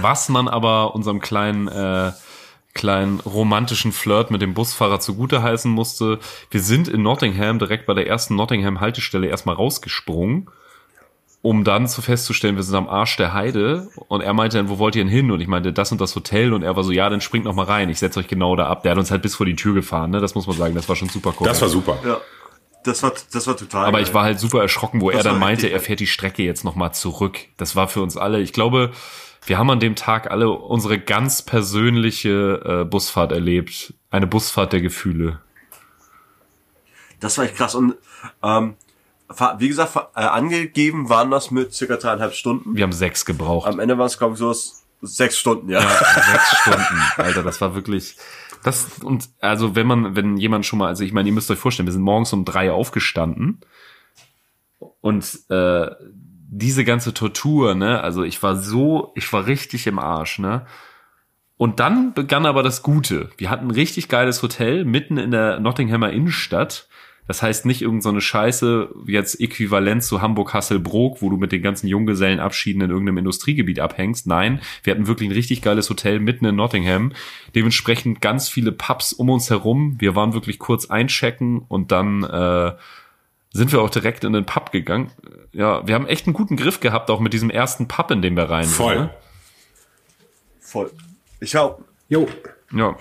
[0.00, 2.12] was man aber unserem kleinen, äh,
[2.78, 6.18] kleinen romantischen Flirt mit dem Busfahrer zugute heißen musste,
[6.50, 10.48] wir sind in Nottingham direkt bei der ersten Nottingham-Haltestelle erstmal rausgesprungen.
[11.40, 13.88] um dann zu festzustellen, wir sind am Arsch der Heide.
[14.08, 15.30] Und er meinte dann, wo wollt ihr denn hin?
[15.30, 16.52] Und ich meinte, das und das Hotel.
[16.52, 17.88] Und er war so, ja, dann springt noch mal rein.
[17.90, 18.82] Ich setze euch genau da ab.
[18.82, 20.20] Der hat uns halt bis vor die Tür gefahren, ne?
[20.20, 20.74] Das muss man sagen.
[20.74, 21.46] Das war schon super cool.
[21.46, 21.98] Das war super.
[22.04, 22.20] Ja.
[22.82, 23.86] Das war, das war total.
[23.86, 24.02] Aber geil.
[24.02, 26.64] ich war halt super erschrocken, wo Das er dann meinte, er fährt die Strecke jetzt
[26.64, 27.38] noch mal zurück.
[27.56, 28.40] Das war für uns alle.
[28.40, 28.90] Ich glaube,
[29.48, 33.94] wir haben an dem Tag alle unsere ganz persönliche äh, Busfahrt erlebt.
[34.10, 35.40] Eine Busfahrt der Gefühle.
[37.20, 37.74] Das war echt krass.
[37.74, 37.96] Und
[38.42, 38.76] ähm,
[39.58, 42.76] wie gesagt, äh, angegeben waren das mit circa dreieinhalb Stunden.
[42.76, 43.68] Wir haben sechs gebraucht.
[43.68, 44.54] Am Ende waren es, glaube ich, so
[45.02, 45.80] sechs Stunden, ja.
[45.80, 48.16] sechs Stunden, Alter, das war wirklich.
[48.64, 51.58] Das und also wenn man, wenn jemand schon mal, also ich meine, ihr müsst euch
[51.58, 53.60] vorstellen, wir sind morgens um drei aufgestanden
[55.00, 55.90] und äh,
[56.50, 60.66] diese ganze Tortur, ne, also ich war so, ich war richtig im Arsch, ne.
[61.58, 63.30] Und dann begann aber das Gute.
[63.36, 66.88] Wir hatten ein richtig geiles Hotel mitten in der Nottinghamer Innenstadt.
[67.26, 71.88] Das heißt nicht irgendeine so Scheiße, jetzt äquivalent zu Hamburg-Hasselbrook, wo du mit den ganzen
[71.88, 74.26] Junggesellenabschieden in irgendeinem Industriegebiet abhängst.
[74.26, 77.12] Nein, wir hatten wirklich ein richtig geiles Hotel mitten in Nottingham.
[77.54, 79.96] Dementsprechend ganz viele Pubs um uns herum.
[79.98, 82.72] Wir waren wirklich kurz einchecken und dann äh,
[83.52, 85.10] sind wir auch direkt in den Pub gegangen.
[85.58, 88.36] Ja, wir haben echt einen guten Griff gehabt, auch mit diesem ersten Pub, in dem
[88.36, 88.94] wir rein Voll.
[88.94, 89.02] sind.
[89.06, 89.10] Ne?
[90.60, 90.90] Voll.
[91.40, 92.28] Ich hab, Jo.
[92.72, 92.96] Ja.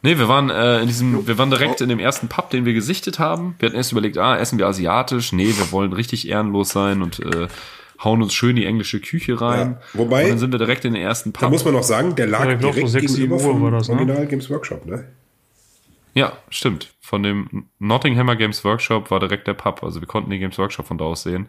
[0.00, 2.72] Nee, wir waren äh, in diesem, wir waren direkt in dem ersten Pub, den wir
[2.72, 3.56] gesichtet haben.
[3.58, 5.32] Wir hatten erst überlegt, ah, essen wir asiatisch?
[5.32, 7.48] Nee, wir wollen richtig ehrenlos sein und äh,
[8.02, 9.78] hauen uns schön die englische Küche rein.
[9.92, 11.50] Ja, wobei- und dann sind wir direkt in den ersten Da Pub.
[11.50, 13.70] muss man noch sagen, der lag Ja, so direkt 6, 7 gegenüber Uhr vom war
[13.72, 13.96] das, ne?
[13.96, 15.04] Original Games Workshop, ne?
[16.14, 16.94] Ja, stimmt.
[17.00, 19.82] Von dem Nottinghammer Games Workshop war direkt der Pub.
[19.82, 21.48] Also wir konnten den Games Workshop von da aus sehen.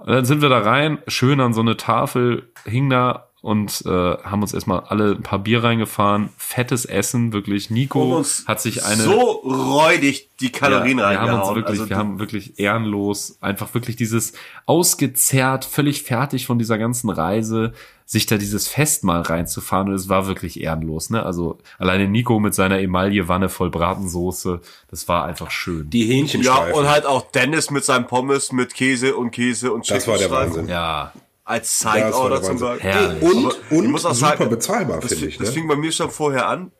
[0.00, 3.88] Und dann sind wir da rein, schön an so eine Tafel, hing da und äh,
[3.88, 6.28] haben uns erstmal alle ein paar Bier reingefahren.
[6.36, 7.70] Fettes Essen, wirklich.
[7.70, 11.48] Nico uns hat sich eine so räudig die Kalorien ja, wir haben reingehauen.
[11.48, 14.34] uns wirklich, Also wir haben wirklich ehrenlos, einfach wirklich dieses
[14.66, 17.72] ausgezerrt, völlig fertig von dieser ganzen Reise,
[18.04, 21.22] sich da dieses Fest mal reinzufahren und es war wirklich ehrenlos, ne?
[21.22, 25.88] Also alleine Nico mit seiner Emaille-Wanne voll Bratensoße, das war einfach schön.
[25.88, 26.74] Die ja, Hähnchenstreifen.
[26.74, 30.30] und halt auch Dennis mit seinem Pommes mit Käse und Käse und das war der
[30.30, 30.68] Wahnsinn.
[30.68, 31.14] Ja,
[31.48, 32.58] Als Side-Order der zum.
[32.58, 33.16] Beispiel.
[33.20, 35.38] Und, und muss auch super sagen, bezahlbar, Das, finde fing- ich.
[35.38, 35.54] das Ne?
[35.54, 36.72] fing bei mir schon vorher an.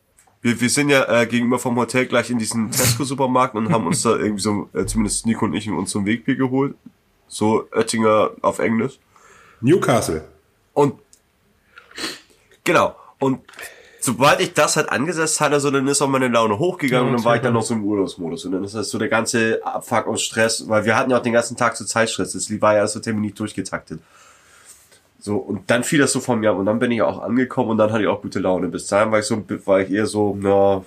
[0.43, 4.03] Wir, wir sind ja äh, gegenüber vom Hotel gleich in diesen Tesco-Supermarkt und haben uns
[4.03, 6.75] da irgendwie so, äh, zumindest Nico und ich, uns so ein Wegbier geholt.
[7.29, 8.99] So Oettinger auf Englisch.
[9.61, 10.25] Newcastle.
[10.75, 10.95] Und
[12.65, 12.95] genau.
[13.19, 13.41] Und
[14.01, 17.25] sobald ich das halt angesetzt hatte, so dann ist auch meine Laune hochgegangen und dann
[17.25, 18.45] war ich dann noch so im Urlaubsmodus.
[18.45, 21.23] Und dann ist das so der ganze Abfuck und Stress, weil wir hatten ja auch
[21.23, 22.33] den ganzen Tag so Zeitstress.
[22.33, 24.01] Das war ja so terminlich durchgetaktet.
[25.21, 27.71] So, und dann fiel das so von mir ab und dann bin ich auch angekommen
[27.71, 28.69] und dann hatte ich auch gute Laune.
[28.69, 30.85] Bis dahin war ich so, war ich eher so, na,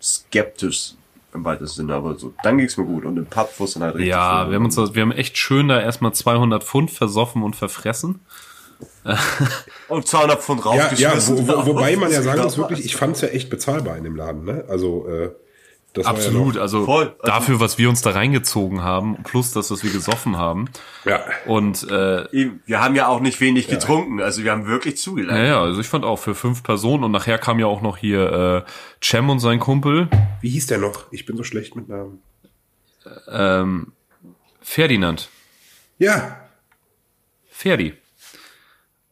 [0.00, 0.94] skeptisch
[1.34, 3.94] im weitesten Sinne, aber so, dann ging's mir gut und im Pub es dann halt
[3.94, 7.56] richtig ja, wir haben uns, wir haben echt schön da erstmal 200 Pfund versoffen und
[7.56, 8.20] verfressen.
[9.88, 11.48] und 200 Pfund Ja, ja raufgeschmissen.
[11.48, 14.04] wo, wo, wobei man ja sagen Ja, muss, wirklich, ich fand's ja echt bezahlbar in
[14.04, 14.44] dem Laden.
[14.44, 14.64] Ne?
[14.68, 15.30] Also äh,
[15.94, 17.08] das Absolut, ja also Voll.
[17.18, 20.70] Also- dafür, was wir uns da reingezogen haben, plus das, was wir gesoffen haben.
[21.04, 21.20] ja.
[21.46, 22.24] Und äh,
[22.66, 25.46] Wir haben ja auch nicht wenig getrunken, also wir haben wirklich Ja, zugelangt.
[25.46, 28.64] ja, also ich fand auch für fünf Personen und nachher kam ja auch noch hier
[28.66, 28.70] äh,
[29.04, 30.08] Cem und sein Kumpel
[30.40, 31.04] Wie hieß der noch?
[31.12, 32.20] Ich bin so schlecht mit Namen.
[33.30, 33.92] ähm,
[34.60, 35.28] Ferdinand.
[35.98, 36.38] Ja,
[37.50, 37.94] Ferdi.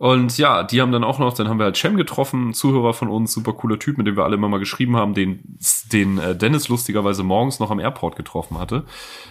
[0.01, 3.11] Und ja, die haben dann auch noch, dann haben wir halt Cem getroffen, Zuhörer von
[3.11, 5.59] uns, super cooler Typ, mit dem wir alle immer mal geschrieben haben, den,
[5.93, 8.85] den äh, Dennis lustigerweise morgens noch am Airport getroffen hatte.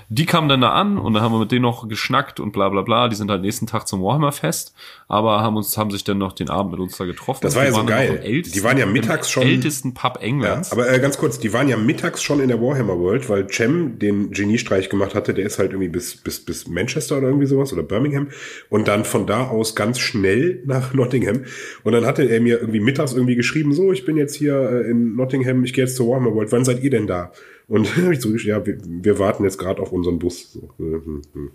[0.09, 2.69] Die kamen dann da an und dann haben wir mit denen noch geschnackt und bla
[2.69, 3.07] bla bla.
[3.07, 4.75] Die sind halt nächsten Tag zum Warhammer Fest,
[5.07, 7.39] aber haben uns, haben sich dann noch den Abend mit uns da getroffen.
[7.41, 8.43] Das war ja so geil.
[8.45, 10.27] Die waren ja mittags schon- ältesten Pub ja.
[10.27, 10.71] Englands.
[10.71, 13.97] aber äh, ganz kurz, die waren ja mittags schon in der Warhammer World, weil Cem
[13.97, 17.73] den Geniestreich gemacht hatte, der ist halt irgendwie bis, bis, bis Manchester oder irgendwie sowas
[17.73, 18.27] oder Birmingham
[18.69, 21.43] und dann von da aus ganz schnell nach Nottingham
[21.83, 24.89] und dann hatte er mir irgendwie mittags irgendwie geschrieben, so, ich bin jetzt hier äh,
[24.91, 27.31] in Nottingham, ich gehe jetzt zur Warhammer World, wann seid ihr denn da?
[27.67, 30.53] Und dann habe ich so geschrieben, ja, wir, wir warten jetzt gerade auf unseren Bus.
[30.53, 30.69] So.
[30.77, 31.51] hm, hm.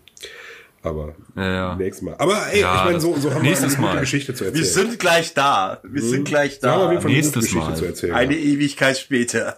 [0.83, 1.77] Aber Ja, ja.
[1.77, 2.15] nächstes Mal.
[2.19, 4.01] Aber ey, Ja, ich meine, so, so haben wir eine gute Mal.
[4.01, 4.63] Geschichte zu erzählen.
[4.63, 5.81] Wir sind gleich da.
[5.83, 7.75] Wir sind gleich Da eine gute Nächstes Geschichte Mal.
[7.77, 8.15] zu erzählen.
[8.15, 9.57] Eine Ewigkeit später.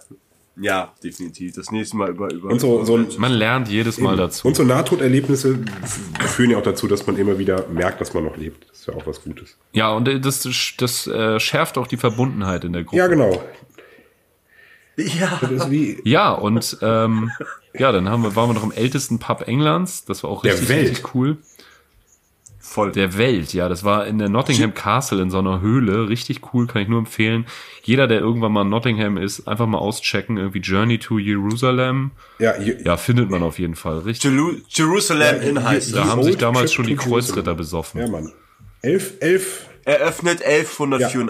[0.59, 1.53] Ja, definitiv.
[1.55, 2.49] Das nächste Mal über über.
[2.49, 4.47] Und so- so ein- Man lernt jedes Mal dazu.
[4.47, 5.59] Und so Nahtoderlebnisse
[6.27, 8.65] führen ja auch dazu, dass man immer wieder merkt, dass man noch lebt.
[8.87, 9.57] Ist ja auch was Gutes.
[9.73, 10.47] Ja, und das,
[10.77, 12.97] das äh, schärft auch die Verbundenheit in der Gruppe.
[12.97, 13.43] Ja, genau.
[14.97, 15.37] ja.
[15.41, 17.31] Das ist wie Ja, und ähm,
[17.77, 20.05] ja, dann haben wir, waren wir noch im ältesten Pub Englands.
[20.05, 20.89] Das war auch Der richtig, Welt.
[20.89, 21.37] richtig cool.
[22.59, 22.91] Voll.
[22.91, 23.69] Der Welt, ja.
[23.69, 26.09] Das war in der Nottingham Castle in so einer Höhle.
[26.09, 27.45] Richtig cool, kann ich nur empfehlen.
[27.83, 30.35] Jeder, der irgendwann mal in Nottingham ist, einfach mal auschecken.
[30.37, 32.11] Irgendwie Journey to Jerusalem.
[32.39, 33.99] ja, je- Ja, findet man auf jeden Fall.
[33.99, 34.31] Richtig.
[34.69, 36.95] Jerusalem in heißt Da haben sich damals schon die.
[36.97, 38.01] Kreuzritter besoffen.
[38.01, 38.33] ja, Mann.
[38.81, 41.27] Elf, elf, Eröffnet ja, 1184.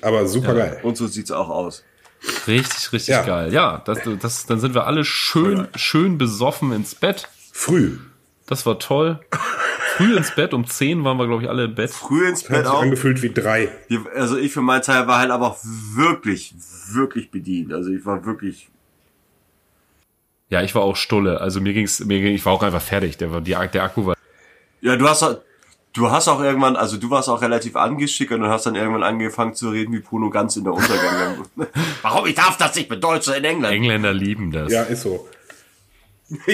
[0.00, 0.04] 89.
[0.04, 0.80] Aber super geil.
[0.84, 1.84] Und so sieht's auch aus.
[2.46, 3.22] Richtig, richtig Ja.
[3.22, 3.52] geil.
[3.52, 7.28] Ja, das, das, dann sind wir alle schön, schön besoffen ins Bett.
[7.52, 7.98] Früh.
[8.46, 9.20] Das war toll.
[9.96, 11.90] Früh ins Bett, um 10 waren wir, glaube ich, alle im Bett.
[11.90, 12.82] Früh ins Hat Bett sich auch.
[12.82, 13.68] angefühlt wie drei.
[14.14, 16.54] Also ich für meinen Teil war halt aber auch wirklich,
[16.92, 17.72] wirklich bedient.
[17.72, 18.68] Also ich war wirklich.
[20.50, 21.40] Ja, ich war auch stulle.
[21.40, 23.16] Also mir ging's, mir ging, ich war auch einfach fertig.
[23.18, 24.16] Der, war, die, der Akku war.
[24.80, 25.22] Ja, du hast
[25.98, 29.54] Du hast auch irgendwann, also du warst auch relativ angeschickert und hast dann irgendwann angefangen
[29.54, 31.44] zu reden wie Bruno ganz in der Untergang.
[32.02, 33.74] Warum ich darf das nicht mit Deutscher in England?
[33.74, 34.72] Engländer lieben das.
[34.72, 35.26] Ja, ist so.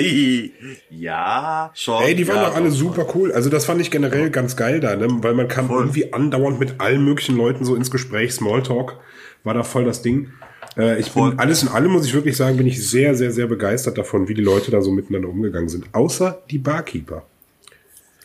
[0.88, 2.02] ja, schon.
[2.04, 3.32] Ey, die waren ja, doch alle super cool.
[3.32, 5.08] Also das fand ich generell ganz geil da, ne?
[5.10, 5.80] weil man kam Voll.
[5.80, 8.32] irgendwie andauernd mit allen möglichen Leuten so ins Gespräch.
[8.32, 8.96] Smalltalk
[9.42, 10.32] war da voll das Ding.
[10.78, 13.46] Äh, ich bin, alles in allem muss ich wirklich sagen, bin ich sehr, sehr, sehr
[13.46, 15.84] begeistert davon, wie die Leute da so miteinander umgegangen sind.
[15.92, 17.26] Außer die Barkeeper.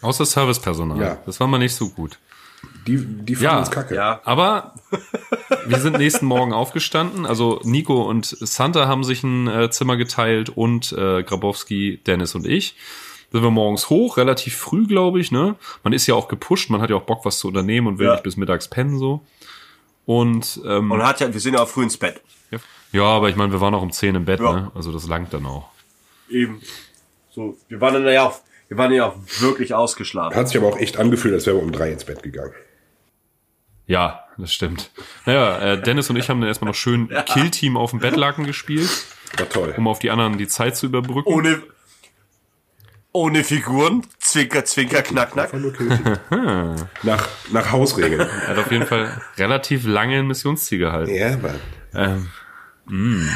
[0.02, 1.00] Außer Servicepersonal.
[1.00, 1.18] Ja.
[1.26, 2.20] Das war mal nicht so gut.
[2.88, 3.96] Die, die fanden Ja, uns kacke.
[3.96, 4.22] Ja.
[4.26, 4.74] Aber
[5.66, 7.26] wir sind nächsten Morgen aufgestanden.
[7.26, 12.46] Also Nico und Santa haben sich ein äh, Zimmer geteilt und äh, Grabowski, Dennis und
[12.46, 12.76] ich.
[13.32, 15.32] Sind wir morgens hoch, relativ früh, glaube ich.
[15.32, 18.00] Ne, man ist ja auch gepusht, man hat ja auch Bock, was zu unternehmen und
[18.00, 18.14] will Ja.
[18.14, 19.22] nicht bis mittags pennen so.
[20.06, 22.22] Und ähm, Und hat ja, wir sind ja auch früh ins Bett.
[22.92, 24.52] ja, aber ich meine, wir waren auch um 10 im Bett, Ja.
[24.54, 24.72] ne?
[24.74, 25.70] Also das langt dann auch.
[26.30, 26.60] Eben.
[27.30, 30.36] So, wir waren dann ja auch, wir waren ja auch wirklich ausgeschlafen.
[30.38, 32.54] Hat sich aber auch echt angefühlt, als wären wir um drei ins Bett gegangen.
[33.88, 34.92] Ja, das stimmt.
[35.26, 38.90] Naja, äh, Dennis und ich haben dann erstmal noch schön Killteam auf dem Bettlaken gespielt,
[39.38, 39.74] War toll.
[39.78, 41.28] um auf die anderen die Zeit zu überbrücken.
[41.28, 41.62] Ohne,
[43.12, 44.06] ohne Figuren.
[44.20, 45.52] Zwinker, zwinker, knack, knack.
[47.02, 48.22] Nach, nach Hausregeln.
[48.22, 51.12] Er hat auf jeden Fall relativ lange ein Missionsziel gehalten.
[51.16, 51.56] ja, aber
[51.96, 52.30] Ähm,
[52.86, 53.28] mm.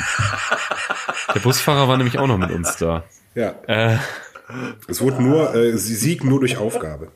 [1.33, 3.03] Der Busfahrer war nämlich auch noch mit uns da.
[3.33, 3.55] ja.
[3.65, 3.97] Äh,
[4.87, 7.11] Es wurde nur, äh, sie Sieg nur durch Aufgabe.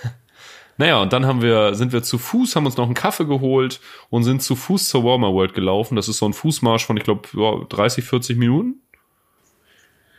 [0.76, 3.80] naja, und dann haben wir, sind wir zu Fuß, haben uns noch einen Kaffee geholt
[4.10, 5.96] und sind zu Fuß zur Warmer World gelaufen.
[5.96, 8.82] Das ist so ein Fußmarsch von, ich glaube, ja, 30, 40 Minuten.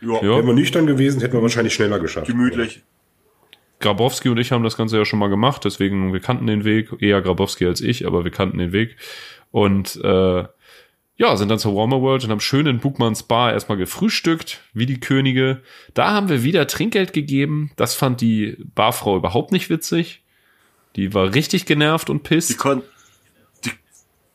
[0.00, 0.22] Ja, Ja.
[0.22, 2.26] Wären wir nüchtern gewesen, hätten wir wahrscheinlich schneller geschafft.
[2.26, 2.82] gemütlich.
[3.80, 6.90] Grabowski und ich haben das Ganze ja schon mal gemacht, deswegen wir kannten den Weg,
[7.00, 8.96] eher Grabowski als ich, aber wir kannten den Weg
[9.50, 10.44] und äh,
[11.20, 14.86] ja, sind dann zur Warmer World und haben schön in Bugmanns Bar erstmal gefrühstückt, wie
[14.86, 15.60] die Könige.
[15.92, 17.72] Da haben wir wieder Trinkgeld gegeben.
[17.76, 20.22] Das fand die Barfrau überhaupt nicht witzig.
[20.96, 22.48] Die war richtig genervt und pisst.
[22.48, 22.56] die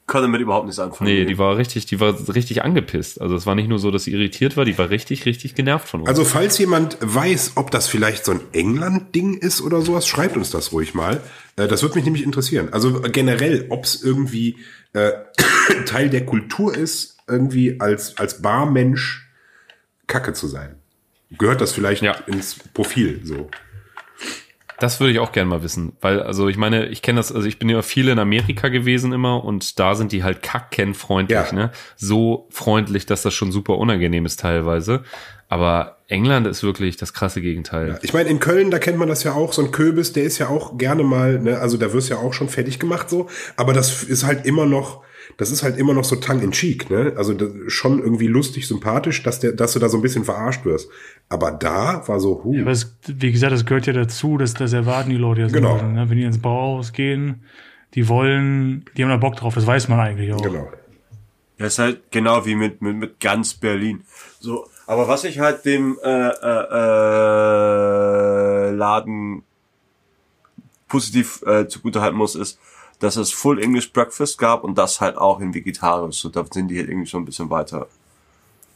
[0.08, 1.10] konnte mit überhaupt nichts anfangen.
[1.10, 3.20] Nee, die war richtig, die war richtig angepisst.
[3.22, 5.88] Also es war nicht nur so, dass sie irritiert war, die war richtig, richtig genervt
[5.88, 6.10] von uns.
[6.10, 10.52] Also falls jemand weiß, ob das vielleicht so ein England-Ding ist oder sowas, schreibt uns
[10.52, 11.22] das ruhig mal.
[11.56, 12.70] Äh, Das würde mich nämlich interessieren.
[12.72, 14.58] Also generell, ob es irgendwie
[14.94, 15.12] äh,
[15.86, 19.28] Teil der Kultur ist, irgendwie als, als Barmensch
[20.08, 20.76] Kacke zu sein.
[21.32, 22.12] Gehört das vielleicht Ja.
[22.28, 23.50] ins Profil so?
[24.80, 27.48] Das würde ich auch gerne mal wissen, weil also ich meine, ich kenne das, also
[27.48, 31.52] ich bin ja viel in Amerika gewesen immer und da sind die halt kackenfreundlich, Ja.
[31.54, 31.72] ne?
[31.96, 35.04] So freundlich, dass das schon super unangenehm ist teilweise.
[35.48, 38.00] Aber England ist wirklich das krasse Gegenteil.
[38.02, 40.40] Ich meine, in Köln, da kennt man das ja auch, so ein Köbis, der ist
[40.40, 43.72] ja auch gerne mal, ne, also da wirst ja auch schon fertig gemacht so, aber
[43.74, 45.02] das ist halt immer noch,
[45.38, 47.14] das ist halt immer noch so tongue in cheek, ne?
[47.18, 50.24] Also das ist schon irgendwie lustig, sympathisch, dass der, dass du da so ein bisschen
[50.24, 50.90] verarscht wirst.
[51.28, 54.72] Aber da war so, huh, Aber es, wie gesagt, das gehört ja dazu, dass das
[54.74, 55.56] erwarten die Leute ja so.
[55.56, 55.82] Genau.
[55.82, 56.10] Ne?
[56.10, 57.44] Wenn die ins Bauhaus gehen,
[57.96, 60.42] die wollen, die haben da Bock drauf, das weiß man eigentlich auch.
[60.42, 60.70] genau.
[61.58, 64.04] Das ist halt genau wie mit, mit, mit ganz Berlin.
[64.40, 66.68] So, aber was ich halt dem äh, äh,
[68.68, 69.44] äh, Laden
[70.88, 72.60] positiv äh, zugutehalten muss, ist,
[73.00, 76.18] dass es Full English Breakfast gab und das halt auch in vegetarisch.
[76.18, 77.88] So, da sind die halt irgendwie schon ein bisschen weiter.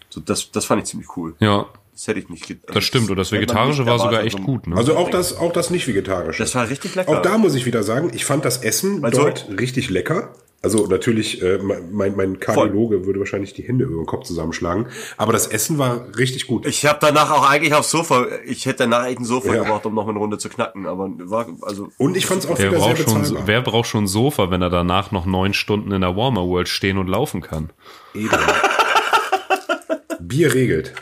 [0.10, 1.36] So, das, das fand ich ziemlich cool.
[1.40, 3.10] Ja, Das hätte ich nicht ge- also das stimmt.
[3.10, 4.76] Und das Vegetarische war sogar echt gut, ne?
[4.76, 6.42] Also auch das, auch das nicht vegetarische.
[6.42, 7.12] Das war richtig lecker.
[7.12, 10.34] Auch da muss ich wieder sagen, ich fand das Essen Also- dort richtig lecker.
[10.62, 11.58] Also natürlich, äh,
[11.92, 14.88] mein, mein Kardiologe würde wahrscheinlich die Hände über den Kopf zusammenschlagen.
[15.16, 16.66] Aber das Essen war richtig gut.
[16.66, 19.64] Ich habe danach auch eigentlich aufs Sofa, ich hätte danach echt ein Sofa Ja.
[19.64, 21.90] gebraucht, um noch eine Runde zu knacken, aber war, also.
[21.98, 23.48] Und ich fand es auch wer wieder sehr braucht, schon, bezahlbar.
[23.48, 26.68] wer braucht schon ein Sofa, wenn er danach noch neun Stunden in der Warmer World
[26.68, 27.70] stehen und laufen kann?
[28.14, 28.30] Eben.
[30.20, 30.94] Bier regelt.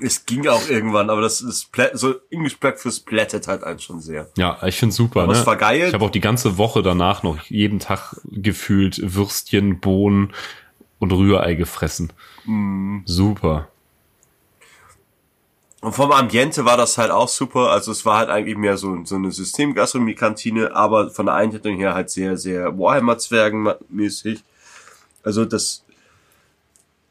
[0.00, 4.28] Es ging auch irgendwann, aber das ist, so English Breakfast plättet halt einen schon sehr.
[4.36, 5.22] Ja, ich find's super.
[5.22, 5.38] Aber ne?
[5.38, 5.88] es war geil.
[5.88, 10.34] Ich habe auch die ganze Woche danach noch jeden Tag gefühlt Würstchen, Bohnen
[10.98, 12.12] und Rührei gefressen.
[12.44, 13.02] Mhm.
[13.06, 13.68] Super.
[15.80, 17.70] Und vom Ambiente war das halt auch super.
[17.70, 21.94] Also es war halt eigentlich mehr so, so eine Systemgastronomie-Kantine, aber von der Einrichtung her
[21.94, 24.42] halt sehr, sehr Warhammer-Zwergen-mäßig.
[25.22, 25.85] Also das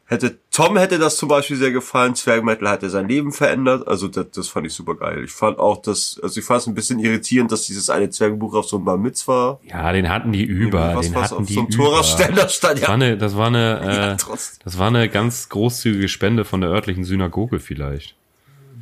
[0.06, 2.15] hätte, Tom hätte das zum Beispiel sehr gefallen.
[2.15, 3.88] Zwergmetal hatte sein Leben verändert.
[3.88, 5.24] Also das, das fand ich super geil.
[5.26, 8.54] Ich fand auch das, also ich fand es ein bisschen irritierend, dass dieses eine Zwergenbuch
[8.54, 10.96] auf so einem Bar Mitzvah Ja, den hatten die über.
[10.96, 11.70] was, den was hatten auf die so einem.
[11.70, 12.80] Toraständer stand.
[12.82, 14.18] Das war Ja, eine, das war eine, äh, Ja,
[14.63, 18.15] das war eine ganz großzügige Spende von der örtlichen Synagoge vielleicht.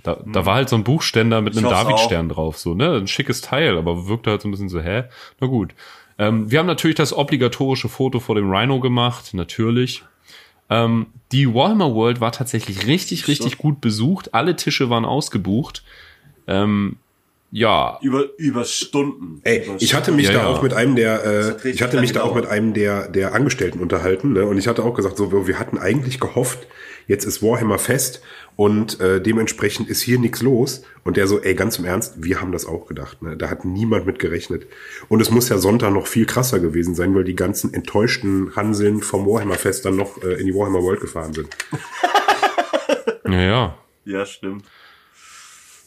[0.03, 2.95] Da, da war halt so ein Buchständer mit einem Davidstern drauf, so, ne?
[2.97, 5.05] Ein schickes Teil, aber wirkte halt so ein bisschen so, hä?
[5.39, 5.73] Na gut.
[6.19, 10.03] Ähm, wir haben natürlich das obligatorische Foto vor dem Rhino gemacht, natürlich.
[10.73, 14.33] Ähm, die Warhammer World war tatsächlich richtig, richtig gut besucht.
[14.33, 15.83] Alle Tische waren ausgebucht.
[16.47, 16.97] Ähm,
[17.51, 19.39] ja, über, über Stunden.
[19.43, 20.47] Ey, über ich hatte mich Ja, da ja.
[20.47, 21.23] auch mit einem der,
[21.63, 24.45] äh, ich hatte mich da auch mit einem der, der Angestellten unterhalten, ne?
[24.45, 26.65] Und ich hatte auch gesagt, so, wir hatten eigentlich gehofft,
[27.07, 28.21] jetzt ist Warhammer fest
[28.55, 30.83] und äh, dementsprechend ist hier nichts los.
[31.03, 33.21] Und der so, ey, ganz im Ernst, wir haben das auch gedacht.
[33.21, 33.35] Ne?
[33.35, 34.67] Da hat niemand mit gerechnet.
[35.09, 39.01] Und es muss ja Sonntag noch viel krasser gewesen sein, weil die ganzen enttäuschten Hanseln
[39.01, 41.49] vom Warhammer Fest dann noch äh, in die Warhammer World gefahren sind.
[43.25, 43.77] Ja, ja.
[44.05, 44.65] Ja, stimmt.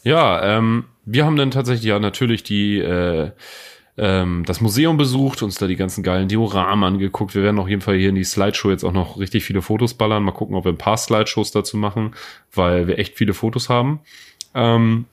[0.03, 3.31] Ja, ähm, wir haben dann tatsächlich ja natürlich die äh,
[3.99, 7.35] ähm, das Museum besucht, uns da die ganzen geilen Dioramen angeguckt.
[7.35, 9.95] Wir werden auf jeden Fall hier in die Slideshow jetzt auch noch richtig viele Fotos
[9.95, 10.23] ballern.
[10.23, 12.15] Mal gucken, ob wir ein paar Slideshows dazu machen,
[12.53, 14.01] weil wir echt viele Fotos haben.
[14.55, 15.07] Ähm,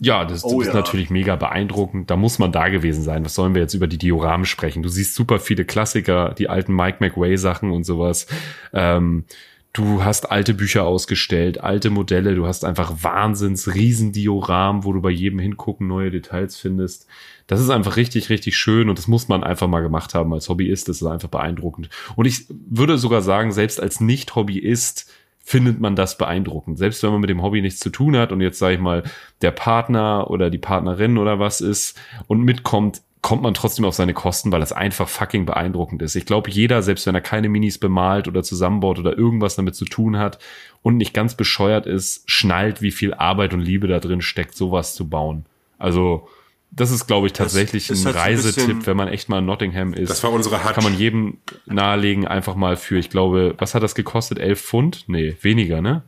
[0.00, 0.74] ja, das, Oh ist ja.
[0.74, 2.10] natürlich mega beeindruckend.
[2.10, 3.24] Da muss man da gewesen sein.
[3.24, 4.82] Was sollen wir jetzt über die Dioramen sprechen?
[4.82, 8.28] Du siehst super viele Klassiker, die alten Mike McWay Sachen und sowas.
[8.72, 9.24] Ähm,
[9.72, 12.34] du hast alte Bücher ausgestellt, alte Modelle.
[12.34, 17.06] Du hast einfach Wahnsinns Riesendioramen, wo du bei jedem hingucken neue Details findest.
[17.46, 20.48] Das ist einfach richtig, richtig schön und das muss man einfach mal gemacht haben als
[20.48, 20.88] Hobbyist.
[20.88, 21.88] Das ist einfach beeindruckend.
[22.16, 25.10] Und ich würde sogar sagen, selbst als Nicht-Hobbyist
[25.48, 26.76] findet man das beeindruckend.
[26.76, 29.02] Selbst wenn man mit dem Hobby nichts zu tun hat und jetzt sage ich mal,
[29.40, 34.14] der Partner oder die Partnerin oder was ist und mitkommt, kommt man trotzdem auf seine
[34.14, 36.14] Kosten, weil das einfach fucking beeindruckend ist.
[36.14, 39.84] Ich glaube, jeder, selbst wenn er keine Minis bemalt oder zusammenbaut oder irgendwas damit zu
[39.84, 40.38] tun hat
[40.82, 44.94] und nicht ganz bescheuert ist, schnallt, wie viel Arbeit und Liebe da drin steckt, sowas
[44.94, 45.46] zu bauen.
[45.78, 46.28] Also,
[46.70, 49.38] das ist, glaube ich, tatsächlich ein halt so ein Reisetipp, bisschen- wenn man echt mal
[49.38, 50.10] in Nottingham ist.
[50.10, 50.74] Das war unsere Hutch.
[50.74, 54.38] Kann man jedem nahelegen, einfach mal für, ich glaube, was hat das gekostet?
[54.38, 55.04] Elf Pfund?
[55.08, 56.02] Nee, weniger, ne?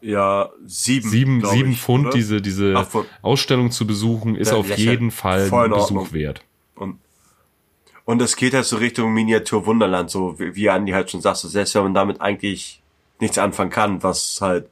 [0.00, 1.08] Ja, sieben.
[1.08, 2.14] Sieben, sieben ich, Pfund, oder?
[2.14, 2.86] diese, diese Ach.
[3.22, 5.70] Ausstellung zu besuchen, ist Ja, auf jeden Fall ein.
[5.70, 6.42] Besuch wert.
[6.76, 6.98] Und,
[8.04, 11.38] und es geht halt so Richtung Miniatur Wunderland, so wie, wie Andi halt schon sagt,
[11.38, 12.82] so selbst wenn man damit eigentlich
[13.20, 14.68] nichts anfangen kann, was halt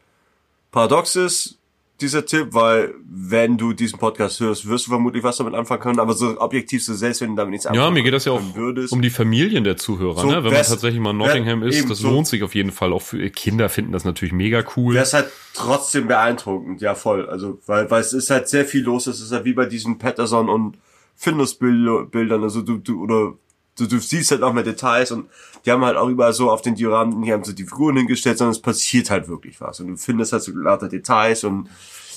[0.70, 1.58] paradox ist,
[2.00, 6.00] dieser Tipp, weil wenn du diesen Podcast hörst, wirst du vermutlich was damit anfangen können,
[6.00, 8.32] aber so objektiv so selbst wenn du damit nichts anfangen Ja, mir geht das ja
[8.32, 10.36] auch würdest, um die Familien der Zuhörer, So, ne?
[10.42, 12.92] Wenn man tatsächlich mal in Nottingham wär- ist, das so- lohnt sich auf jeden Fall.
[12.92, 14.94] Auch für Kinder finden das natürlich mega cool.
[14.94, 17.28] wäre es halt trotzdem beeindruckend, ja voll.
[17.28, 19.96] Also, weil, weil es ist halt sehr viel los, es ist halt wie bei diesen
[19.98, 20.76] Patterson und
[21.16, 23.34] Findus-Bildern, also du, du, oder
[23.78, 25.28] du, du siehst halt auch mehr Details und
[25.64, 28.38] die haben halt auch überall so auf den Dioramen, die haben so die Figuren hingestellt,
[28.38, 31.68] sondern es passiert halt wirklich was und du findest halt so lauter Details und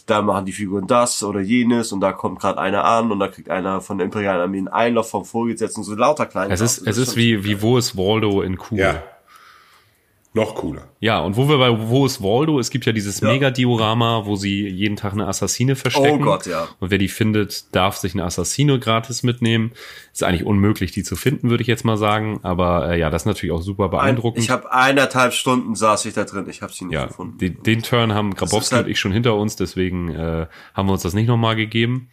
[0.06, 3.28] da machen die Figuren das oder jenes und da kommt gerade einer an und da
[3.28, 6.88] kriegt einer von der imperialen Armee einen Einlauf vom Vorgesetzten, so lauter kleine Es ist,
[6.88, 8.80] es ist wie, wie wo ist Waldo in cool.
[8.80, 9.04] Ja.
[10.38, 10.88] Noch cooler.
[11.00, 12.60] Ja, und wo wir bei Wo ist Waldo?
[12.60, 13.30] Es gibt ja dieses Ja.
[13.30, 16.22] Mega-Diorama, wo sie jeden Tag eine Assassine verstecken.
[16.22, 16.68] Oh Gott, ja.
[16.80, 19.72] Und wer die findet, darf sich eine Assassine gratis mitnehmen.
[20.14, 22.40] Ist eigentlich unmöglich, die zu finden, würde ich jetzt mal sagen.
[22.44, 24.44] Aber äh, ja, das ist natürlich auch super Ein, beeindruckend.
[24.44, 27.40] ich habe eineinhalb Stunden saß ich da drin, ich habe sie nicht ja, gefunden.
[27.40, 30.46] den, den Turn haben Grabowski halt- und ich schon hinter uns, deswegen äh,
[30.76, 32.10] haben wir uns das nicht nochmal gegeben.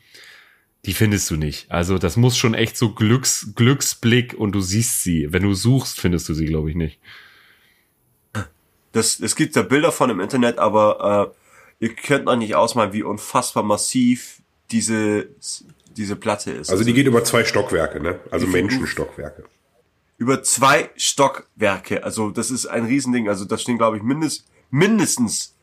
[0.87, 1.71] Die findest du nicht.
[1.71, 5.33] Also das muss schon echt so Glücks, Glücksblick und du siehst sie.
[5.33, 6.99] Wenn du suchst, findest du sie, glaube ich, nicht.
[8.95, 11.33] Das, es gibt da Bilder von im Internet, aber
[11.81, 14.39] äh, ihr könnt noch nicht ausmalen, wie unfassbar massiv
[14.71, 15.29] diese
[15.97, 16.71] diese Platte ist.
[16.71, 18.21] Also die geht über zwei Stockwerke, ne?
[18.31, 19.45] Also Menschenstockwerke.
[20.19, 22.05] über zwei Stockwerke.
[22.05, 23.29] Also das ist ein Riesending.
[23.29, 25.55] Also da stehen, glaube ich, mindest, mindestens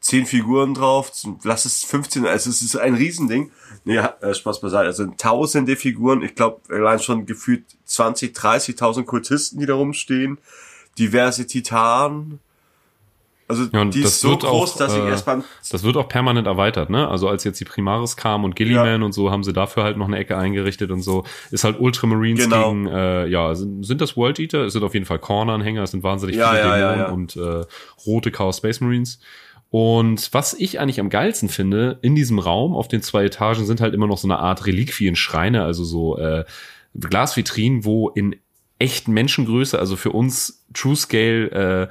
[0.00, 1.12] zehn Figuren drauf.
[1.42, 2.26] Lass es 15.
[2.26, 3.50] Also es ist ein Riesending.
[3.84, 4.86] Nee, äh, Spaß beiseite.
[4.86, 6.22] Also tausende Figuren.
[6.22, 10.38] Ich glaube, allein schon gefühlt 20, 30.000 Kultisten, die da rumstehen.
[10.98, 12.40] Diverse Titanen.
[13.50, 15.82] Also Ja, die das ist so wird groß, auch, dass ich äh, erst beim Das
[15.82, 17.08] wird auch permanent erweitert, ne?
[17.08, 20.06] Also als jetzt die Primaris kam und Gilliman und so, haben sie dafür halt noch
[20.06, 21.24] eine Ecke eingerichtet und so.
[21.50, 22.68] Ist halt Ultramarines Genau.
[22.68, 24.66] gegen, äh, ja, sind, sind das World Eater?
[24.66, 27.12] Es sind auf jeden Fall Kornanhänger, es sind wahnsinnig Ja, viele ja, ja, Dämonen ja.
[27.12, 27.64] und äh,
[28.06, 29.18] rote Chaos Space Marines.
[29.70, 33.80] Und was ich eigentlich am geilsten finde, in diesem Raum auf den zwei Etagen sind
[33.80, 36.44] halt immer noch so eine Art Reliquien-Schreine, also so äh,
[36.98, 38.36] Glasvitrinen, wo in
[38.78, 41.88] echten Menschengröße, also für uns True Scale, äh,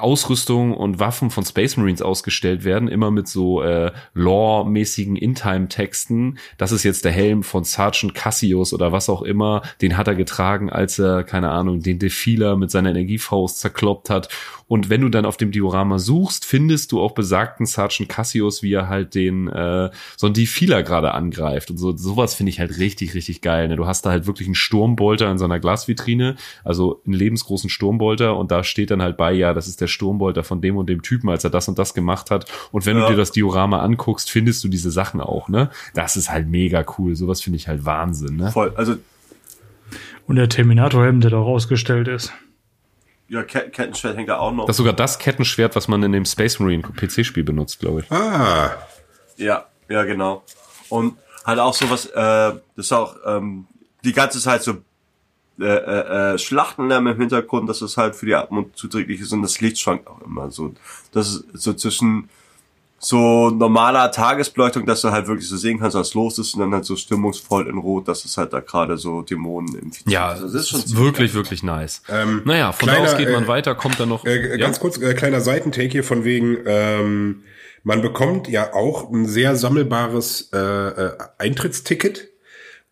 [0.00, 6.38] Ausrüstung und Waffen von Space Marines ausgestellt werden, immer mit so äh, Lore-mäßigen In-Time-Texten.
[6.56, 9.62] Das ist jetzt der Helm von Sergeant Cassius oder was auch immer.
[9.82, 14.28] Den hat er getragen, als er, keine Ahnung, den Defiler mit seiner Energiefaust zerkloppt hat.
[14.66, 18.72] Und wenn du dann auf dem Diorama suchst, findest du auch besagten Sergeant Cassius, wie
[18.72, 21.70] er halt den äh, so einen Defiler gerade angreift.
[21.70, 23.68] Und so sowas finde ich halt richtig, richtig geil.
[23.68, 23.76] Ne?
[23.76, 28.36] Du hast da halt wirklich einen Sturmbolter in so einer Glasvitrine, also einen lebensgroßen Sturmbolter
[28.36, 31.02] und da steht dann halt bei, ja, das ist der Sturmbolter von dem und dem
[31.02, 32.46] Typen, als er das und das gemacht hat.
[32.72, 33.04] Und wenn Ja.
[33.06, 35.70] du dir das Diorama anguckst, findest du diese Sachen auch, ne?
[35.94, 37.14] Das ist halt mega cool.
[37.14, 38.50] Sowas finde ich halt Wahnsinn, ne?
[38.50, 38.72] voll.
[38.76, 38.96] Also
[40.26, 42.32] Und der Terminator-Helm, der da auch ausgestellt ist.
[43.28, 44.66] ja, Ket- Kettenschwert hängt da auch noch.
[44.66, 48.10] Das ist sogar das Kettenschwert, was man in dem Space Marine PC-Spiel benutzt, glaube ich.
[48.12, 48.70] Ah,
[49.36, 50.42] Ja, ja, genau.
[50.88, 53.66] Und halt auch sowas, äh, das ist auch ähm,
[54.04, 54.74] die ganze Zeit so
[55.60, 59.42] äh, äh, äh, Schlachtenlärm im Hintergrund, dass es halt für die Atmung zuträglich ist und
[59.42, 60.72] das Licht schwankt auch immer so.
[61.12, 62.28] Das ist so zwischen
[62.98, 66.72] so normaler Tagesbeleuchtung, dass du halt wirklich so sehen kannst, was los ist und dann
[66.72, 70.10] halt so stimmungsvoll in Rot, dass es halt da gerade so Dämonen infiziert.
[70.10, 72.02] Ja, Also das ist wirklich, wirklich nice.
[72.44, 74.24] naja, von da kleiner, aus geht man äh, weiter, kommt dann noch.
[74.24, 77.42] Äh, ganz kurz, äh, kleiner Seitentake hier von wegen, ähm,
[77.82, 82.30] man bekommt ja auch ein sehr sammelbares äh, äh, Eintrittsticket.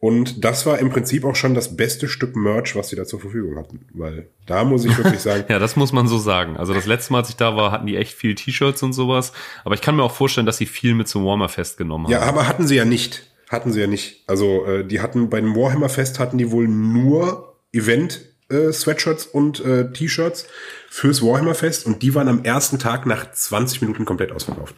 [0.03, 3.21] Und das war im Prinzip auch schon das beste Stück Merch, was sie da zur
[3.21, 3.87] Verfügung hatten.
[3.95, 6.57] Weil da muss ich wirklich sagen, Ja, das muss man so sagen.
[6.57, 9.33] Also das letzte Mal, als ich da war, hatten die echt viel T-Shirts und sowas.
[9.65, 12.11] Aber ich kann mir auch vorstellen, dass sie viel mit zum Warmer Fest genommen haben.
[12.11, 13.31] ja, aber hatten sie ja nicht.
[13.49, 14.25] Hatten sie ja nicht.
[14.27, 19.27] Also äh, die hatten bei dem Warhammer Fest hatten die wohl nur Event äh, Sweatshirts
[19.27, 20.49] und äh, T-Shirts
[20.91, 24.75] fürs Warhammer Fest und die waren am ersten Tag nach 20 Minuten komplett ausverkauft.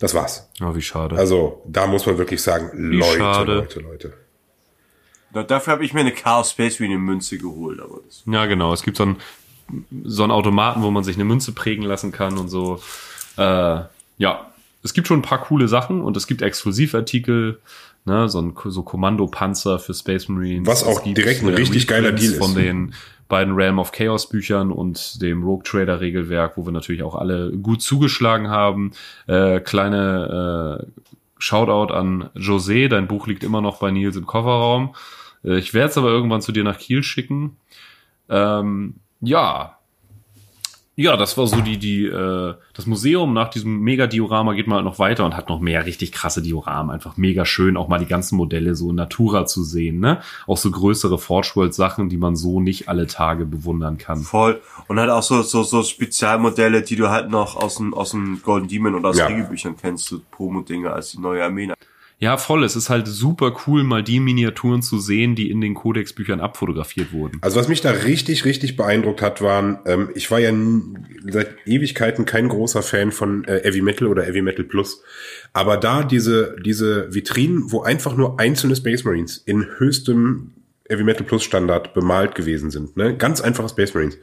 [0.00, 0.50] Das war's.
[0.60, 1.14] Oh, wie schade.
[1.14, 3.54] Also da muss man wirklich sagen, Leute, schade.
[3.54, 4.12] Leute, Leute.
[5.36, 8.72] Da, dafür habe ich mir eine Chaos Space Marine Münze geholt, aber das Ja, genau.
[8.72, 9.16] Es gibt so einen,
[10.02, 12.80] so einen Automaten, wo man sich eine Münze prägen lassen kann und so.
[13.36, 13.80] Äh,
[14.16, 14.50] ja,
[14.82, 17.60] es gibt schon ein paar coole Sachen und es gibt Exklusivartikel,
[18.06, 20.66] ne, so ein so Kommandopanzer für Space Marines.
[20.66, 22.38] Was auch gibt, direkt ein äh, richtig geiler Reprints Deal ist.
[22.38, 22.94] Von den
[23.28, 27.52] beiden Realm of Chaos Büchern und dem Rogue Trader Regelwerk, wo wir natürlich auch alle
[27.52, 28.92] gut zugeschlagen haben.
[29.26, 31.02] Äh, kleine äh,
[31.38, 34.94] Shoutout an José, dein Buch liegt immer noch bei Nils im Kofferraum.
[35.46, 37.56] Äh, Ich werde es aber irgendwann zu dir nach Kiel schicken.
[38.28, 39.72] Ähm, ja.
[40.98, 44.98] Ja, das war so die, die, äh, das Museum nach diesem Mega-Diorama geht mal noch
[44.98, 46.90] weiter und hat noch mehr richtig krasse Dioramen.
[46.90, 50.22] Einfach mega schön, auch mal die ganzen Modelle so in Natura zu sehen, ne?
[50.46, 54.20] Auch so größere Forge World Sachen, die man so nicht alle Tage bewundern kann.
[54.22, 54.62] voll.
[54.88, 58.40] Und halt auch so, so, so Spezialmodelle, die du halt noch aus dem, aus dem
[58.42, 59.26] Golden Demon oder aus Ja.
[59.26, 61.70] Regelbüchern kennst, so Promo-Dinge als die neue Armee.
[62.18, 62.64] Ja, voll.
[62.64, 67.12] Es ist halt super cool, mal die Miniaturen zu sehen, die in den Codex-Büchern abfotografiert
[67.12, 67.38] wurden.
[67.42, 70.50] Also was mich da richtig, richtig beeindruckt hat, waren, ähm, ich war ja
[71.28, 75.02] seit Ewigkeiten kein großer Fan von äh, Heavy Metal oder Heavy Metal Plus.
[75.52, 80.52] Aber da diese, diese Vitrinen, wo einfach nur einzelne Space Marines in höchstem
[80.88, 83.14] Heavy Metal Plus Standard bemalt gewesen sind, ne?
[83.16, 84.16] Ganz einfache Space Marines.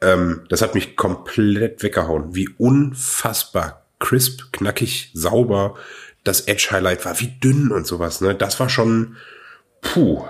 [0.00, 2.34] Ähm, das hat mich komplett weggehauen.
[2.34, 5.76] Wie unfassbar crisp, knackig, sauber
[6.24, 8.34] das Edge Highlight war, wie dünn und sowas, ne?
[8.34, 9.16] Das war schon,
[9.80, 10.24] puh,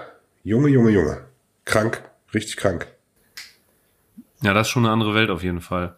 [0.44, 1.24] Junge, Junge, Junge.
[1.64, 2.02] Krank,
[2.34, 2.88] richtig krank.
[4.42, 5.96] Ja, das ist schon eine andere Welt auf jeden Fall.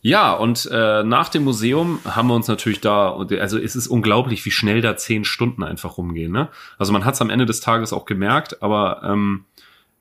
[0.00, 4.44] Ja, und äh, nach dem Museum haben wir uns natürlich da, also es ist unglaublich,
[4.44, 6.30] wie schnell da zehn Stunden einfach rumgehen.
[6.30, 6.50] Ne?
[6.76, 9.46] Also man hat es am Ende des Tages auch gemerkt, aber ähm,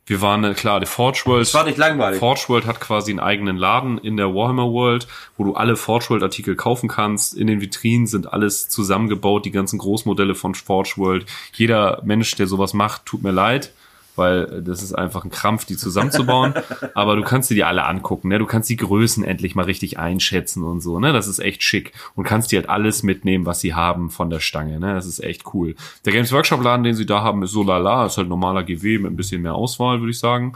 [0.05, 1.43] wir waren, äh, klar, die Forge World.
[1.43, 2.19] Es war nicht langweilig.
[2.19, 6.09] Forge World hat quasi einen eigenen Laden in der Warhammer World, wo du alle Forge
[6.09, 7.35] World Artikel kaufen kannst.
[7.35, 11.25] In den Vitrinen sind alles zusammengebaut, die ganzen Großmodelle von Forge World.
[11.53, 13.71] Jeder Mensch, der sowas macht, tut mir leid,
[14.15, 16.53] weil äh, das ist einfach ein Krampf, die zusammenzubauen.
[16.93, 18.39] Aber du kannst dir die alle angucken, ne?
[18.39, 21.13] Du kannst die Größen endlich mal richtig einschätzen und so, ne?
[21.13, 21.93] Das ist echt schick.
[22.15, 24.93] Und kannst dir halt alles mitnehmen, was sie haben von der Stange, ne?
[24.93, 25.75] Das ist echt cool.
[26.05, 28.99] Der Games Workshop Laden, den sie da haben, ist so lala, ist halt normaler GW
[28.99, 30.53] mit ein bisschen mehr Auswahl, würde ich sagen.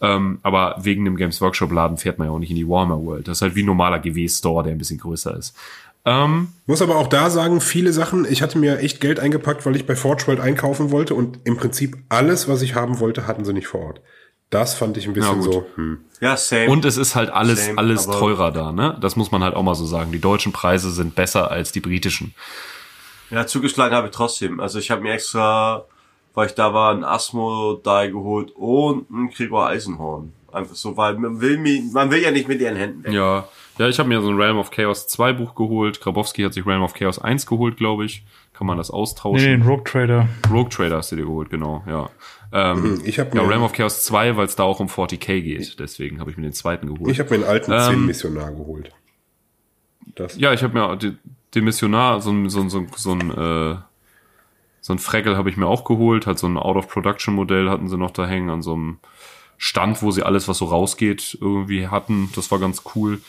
[0.00, 3.02] Ähm, aber wegen dem Games Workshop Laden fährt man ja auch nicht in die Warhammer
[3.04, 3.26] World.
[3.26, 5.56] Das ist halt wie ein normaler GW Store, der ein bisschen größer ist.
[6.04, 9.76] Ähm, Muss aber auch da sagen, viele Sachen, ich hatte mir echt Geld eingepackt, weil
[9.76, 13.44] ich bei Forge World einkaufen wollte und im Prinzip alles, was ich haben wollte, hatten
[13.44, 14.00] sie nicht vor Ort.
[14.50, 16.00] Das fand ich ein bisschen so, hm.
[16.20, 16.70] Ja, same.
[16.70, 18.96] Und es ist halt alles, Same, alles teurer da, ne?
[19.00, 20.10] Das muss man halt auch mal so sagen.
[20.10, 22.34] Die deutschen Preise sind besser als die britischen.
[23.30, 24.58] Ja, zugeschlagen habe ich trotzdem.
[24.58, 25.84] Also ich habe mir extra,
[26.32, 30.32] weil ich da war, ein Asmo-Die geholt und ein Gregor Eisenhorn.
[30.50, 31.58] Einfach so, weil man will,
[31.92, 33.12] man will ja nicht mit ihren Händen weg.
[33.12, 33.46] Ja,
[33.78, 36.00] ja, ich habe mir so ein Realm of Chaos 2 Buch geholt.
[36.00, 38.24] Grabowski hat sich Realm of Chaos 1 geholt, glaube ich.
[38.52, 39.46] Kann man das Nee, austauschen?
[39.46, 40.28] den Rogue Trader.
[40.50, 42.10] Rogue Trader hast du dir geholt, genau, ja.
[42.52, 45.40] Ähm, Ich habe ja, mir, Realm of Chaos 2, weil es da auch um 40k
[45.42, 45.78] geht.
[45.78, 47.10] Deswegen habe ich mir den zweiten geholt.
[47.10, 48.90] ich hab mir einen alten Ähm, 10 Missionar geholt.
[50.14, 51.18] Das, Ja, ich habe mir den,
[51.54, 53.76] den Missionar, so ein, so ein, so ein, so ein, äh,
[54.80, 58.10] so ein Freckel habe ich mir auch geholt, hat so ein Out-of-Production-Modell hatten sie noch
[58.10, 58.98] da hängen an so einem
[59.58, 62.30] Stand, wo sie alles, was so rausgeht, irgendwie hatten.
[62.34, 63.20] Das war ganz cool.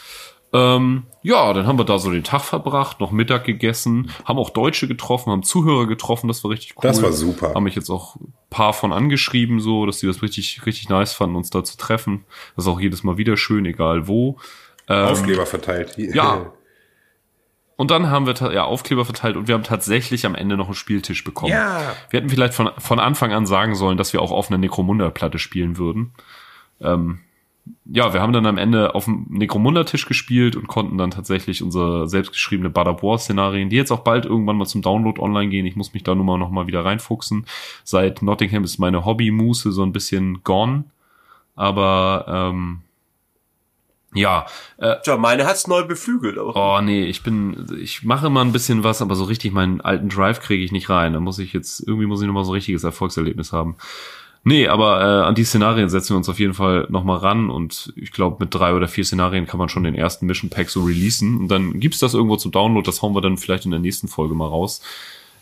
[0.52, 4.50] Ähm, ja, dann haben wir da so den Tag verbracht, noch Mittag gegessen, haben auch
[4.50, 6.82] Deutsche getroffen, haben Zuhörer getroffen, das war richtig cool.
[6.82, 7.54] Das war super.
[7.54, 11.14] Haben mich jetzt auch ein paar von angeschrieben, so, dass sie das richtig, richtig nice
[11.14, 12.26] fanden, uns da zu treffen.
[12.56, 14.38] Das ist auch jedes Mal wieder schön, egal wo.
[14.88, 15.95] Aufkleber verteilt.
[15.97, 16.52] ja.
[17.76, 20.76] Und dann haben wir ja Aufkleber verteilt und wir haben tatsächlich am Ende noch einen
[20.76, 21.54] Spieltisch bekommen.
[21.54, 21.95] Ja.
[22.10, 25.39] Wir hätten vielleicht von, von Anfang an sagen sollen, dass wir auch auf einer Necromunda-Platte
[25.39, 26.12] spielen würden.
[26.82, 27.20] Ähm,
[27.86, 32.07] ja, wir haben dann am Ende auf dem Necromunda-Tisch gespielt und konnten dann tatsächlich unsere
[32.07, 35.65] selbstgeschriebene Bada-Boar-Szenarien, die jetzt auch bald irgendwann mal zum Download online gehen.
[35.65, 37.45] Ich muss mich da nun mal noch mal wieder reinfuchsen.
[37.84, 40.86] Seit Nottingham ist meine Hobby-Muße so ein bisschen gone.
[41.55, 42.82] Aber ähm,
[44.13, 44.45] ja,
[44.78, 46.38] äh, Tja, meine hat's neu beflügelt.
[46.38, 49.82] Aber oh nee, ich bin, ich mache immer ein bisschen was, aber so richtig meinen
[49.82, 51.13] alten Drive kriege ich nicht rein.
[51.13, 53.76] Da muss ich jetzt, irgendwie muss ich nochmal so ein richtiges Erfolgserlebnis haben.
[54.44, 57.92] Nee, aber äh, an die Szenarien setzen wir uns auf jeden Fall nochmal ran und
[57.96, 60.84] ich glaube, mit drei oder vier Szenarien kann man schon den ersten Mission Pack so
[60.84, 63.82] releasen und dann gibt's das irgendwo zum Download, das hauen wir dann vielleicht in der
[63.82, 64.82] nächsten Folge mal raus.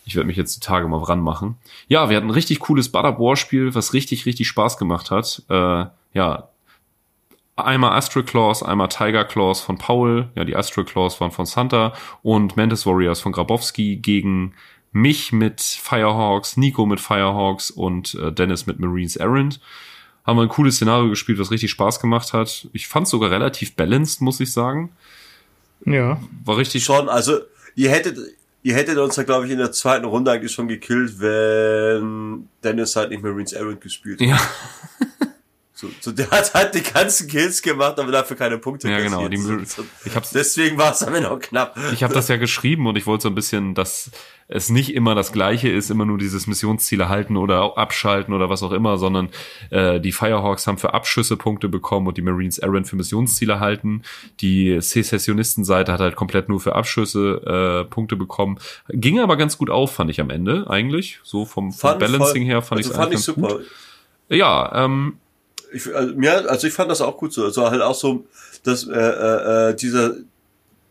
[0.06, 1.56] Ich werde mich jetzt die Tage mal ranmachen.
[1.89, 5.43] Ja, wir hatten ein richtig cooles Butter War Spiel, was richtig, richtig Spaß gemacht hat.
[5.50, 6.48] Äh, ja,
[7.58, 11.93] einmal Astral Claws, einmal Tiger Claws von Paul, ja, die Astral Claws waren von Santa
[12.24, 14.54] und Mantis Warriors von Grabowski gegen
[14.92, 19.60] mich mit Firehawks, Nico mit Firehawks und äh, Dennis mit Marines Errand.
[20.26, 22.68] Haben wir ein cooles Szenario gespielt, was richtig Spaß gemacht hat.
[22.74, 24.92] Ich fand sogar relativ balanced, muss ich sagen.
[25.86, 26.20] Ja.
[26.44, 27.40] War richtig schon, also
[27.76, 28.18] ihr hättet,
[28.64, 32.96] ihr hättet uns ja, glaube ich, in der zweiten Runde eigentlich schon gekillt, wenn Dennis
[32.96, 34.28] halt nicht Marines Errand gespielt hat.
[34.28, 34.40] Ja,
[35.80, 39.28] So, so, der hat halt die ganzen Kills gemacht, aber dafür keine Punkte Ja, genau,
[39.28, 39.57] die- so,
[40.05, 41.78] ich hab's- Deswegen war es am Ende auch knapp.
[41.93, 44.09] ich habe das ja geschrieben und ich wollte so ein bisschen, dass
[44.47, 48.63] es nicht immer das Gleiche ist, immer nur dieses Missionsziele halten oder abschalten oder was
[48.63, 49.30] auch immer, sondern
[49.69, 54.01] äh, die Firehawks haben für Abschüsse Punkte bekommen und die Marines Errant für Missionsziele halten.
[54.39, 58.57] Die Secessionistenseite hat halt komplett nur für Abschüsse äh, Punkte bekommen.
[58.89, 61.19] Ging aber ganz gut auf, fand ich am Ende eigentlich.
[61.23, 63.47] So vom, vom Balancing voll- her fand also ich fand ich super.
[63.57, 63.65] gut.
[64.30, 65.17] Ja, ähm,
[65.74, 67.43] Ich, also, mir, also ich fand das auch gut so.
[67.43, 68.26] Also halt auch so,
[68.63, 70.15] dass äh, äh, äh, dieser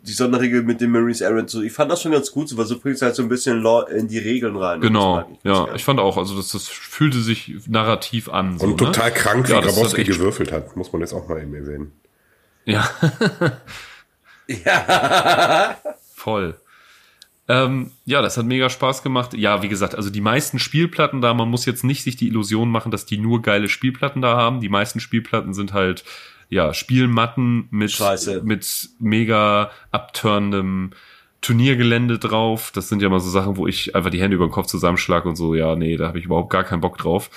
[0.02, 2.64] die Sonderregel mit den Marines Errant, so, ich fand das schon ganz gut, so, weil
[2.66, 4.80] so bringt es halt so ein bisschen Law in die Regeln rein.
[4.80, 5.28] Genau.
[5.42, 8.56] ich Ja, ich fand auch, also das, das fühlte sich narrativ an.
[8.56, 9.16] So, Und total ne?
[9.16, 11.92] krank, wie Ja, Grabowski echt- gewürfelt hat, muss man jetzt auch mal eben erwähnen.
[12.64, 12.88] Ja.
[14.46, 15.76] Ja.
[16.14, 16.54] Voll.
[17.48, 19.34] Ähm, ja, das hat mega Spaß gemacht.
[19.34, 22.70] Ja, wie gesagt, also die meisten Spielplatten da, man muss jetzt nicht sich die Illusion
[22.70, 24.60] machen, dass die nur geile Spielplatten da haben.
[24.60, 26.04] Die meisten Spielplatten sind halt,
[26.48, 28.42] ja, Spielmatten mit, Scheiße.
[28.42, 30.90] mit mega abturnendem
[31.40, 32.72] Turniergelände drauf.
[32.74, 35.28] Das sind ja mal so Sachen, wo ich einfach die Hände über den Kopf zusammenschlage
[35.28, 37.30] und so, ja, nee, da habe ich überhaupt gar keinen Bock drauf.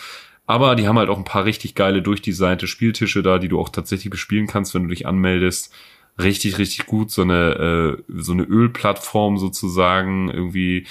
[0.47, 3.69] Aber die haben halt auch ein paar richtig geile durchdesignte Spieltische da, die du auch
[3.69, 5.71] tatsächlich bespielen kannst, wenn du dich anmeldest.
[6.21, 7.11] Richtig, richtig gut.
[7.11, 10.29] So eine, äh, so eine Ölplattform sozusagen.
[10.29, 10.85] Irgendwie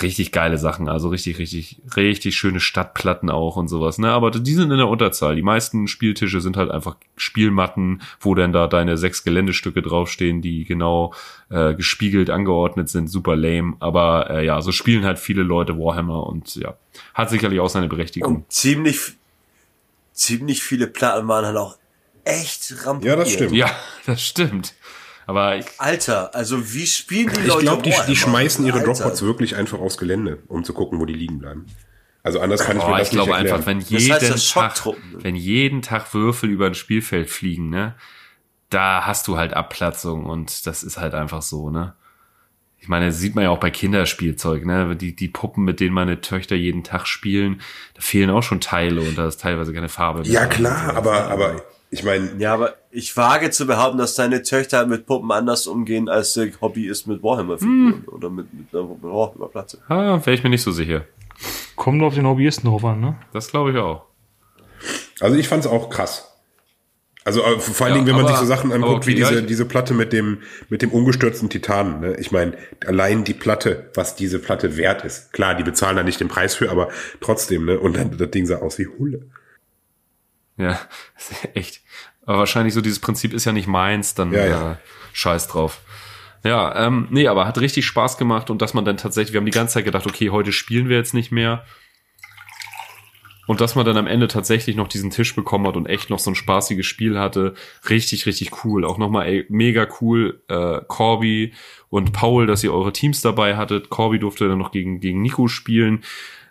[0.00, 0.88] richtig geile Sachen.
[0.88, 3.98] Also richtig, richtig, richtig schöne Stadtplatten auch und sowas.
[3.98, 4.10] Ne?
[4.10, 5.36] Aber die sind in der Unterzahl.
[5.36, 10.64] Die meisten Spieltische sind halt einfach Spielmatten, wo dann da deine sechs Geländestücke draufstehen, die
[10.64, 11.12] genau
[11.50, 13.08] äh, gespiegelt angeordnet sind.
[13.08, 13.76] Super lame.
[13.80, 16.76] Aber äh, ja, so spielen halt viele Leute Warhammer und ja,
[17.14, 18.36] hat sicherlich auch seine Berechtigung.
[18.36, 19.14] Und ziemlich,
[20.12, 21.79] ziemlich viele Platten waren halt auch
[22.24, 23.16] echt ramponiert.
[23.16, 23.52] Ja, das stimmt.
[23.52, 23.70] Ja,
[24.06, 24.74] das stimmt.
[25.26, 28.92] Aber ich, Alter, also wie spielen die Ich Leute glaube, die, die schmeißen ihre Alter.
[28.94, 31.66] Dropbots wirklich einfach aufs Gelände, um zu gucken, wo die liegen bleiben.
[32.22, 33.56] Also anders kann ich mir boah, das ich glaube nicht erklären.
[33.56, 35.18] einfach, wenn Das jeden heißt ja Tag, Schocktruppen, ne?
[35.22, 37.94] wenn jeden Tag Würfel über ein Spielfeld fliegen, ne,
[38.68, 41.94] da hast du halt Abplatzung und das ist halt einfach so, ne.
[42.82, 44.96] Ich meine, das sieht man ja auch bei Kinderspielzeug, ne?
[44.96, 47.60] Die, die Puppen, mit denen meine Töchter jeden Tag spielen,
[47.94, 50.20] da fehlen auch schon Teile und da ist teilweise keine Farbe.
[50.20, 50.30] mehr.
[50.30, 54.86] ja klar, aber aber ich meine, Ja, aber ich wage zu behaupten, dass deine Töchter
[54.86, 59.78] mit Puppen anders umgehen, als der Hobby ist mit Warhammer-Figuren oder mit, mit einer Warhammer-Platte.
[59.88, 61.04] Ah, wäre ich mir nicht so sicher.
[61.76, 63.16] Kommt auf den Hobbyisten drauf an, ne?
[63.32, 64.04] Das glaube ich auch.
[65.20, 66.26] also ich fand's auch krass.
[67.24, 69.20] Also äh, vor allen Ja, Dingen, wenn man aber- sich so Sachen anguckt okay, wie
[69.20, 70.38] ja, diese ich- diese Platte mit dem
[70.70, 72.00] mit dem umgestürzten Titanen.
[72.00, 72.16] Ne?
[72.18, 75.32] Ich meine, allein die Platte, was diese Platte wert ist.
[75.32, 76.88] Klar, die bezahlen da nicht den Preis für, aber
[77.20, 77.66] trotzdem.
[77.66, 77.78] Ne?
[77.78, 79.26] Und dann das Ding sah aus wie Hulle.
[80.60, 80.78] Ja,
[81.54, 81.80] echt.
[82.26, 84.72] Aber wahrscheinlich so dieses Prinzip ist ja nicht meins, dann Ja, ja.
[84.72, 84.76] Äh,
[85.12, 85.80] scheiß drauf.
[86.44, 89.46] Ja, ähm, nee, aber hat richtig Spaß gemacht und dass man dann tatsächlich, wir haben
[89.46, 91.64] die ganze Zeit gedacht, okay, heute spielen wir jetzt nicht mehr.
[93.46, 96.20] Und dass man dann am Ende tatsächlich noch diesen Tisch bekommen hat und echt noch
[96.20, 97.54] so ein spaßiges Spiel hatte,
[97.88, 98.84] richtig, richtig cool.
[98.84, 101.52] Auch nochmal ey, mega cool, äh, Corby
[101.88, 103.90] und Paul, dass ihr eure Teams dabei hattet.
[103.90, 106.04] Corby durfte dann noch gegen, gegen Nico spielen.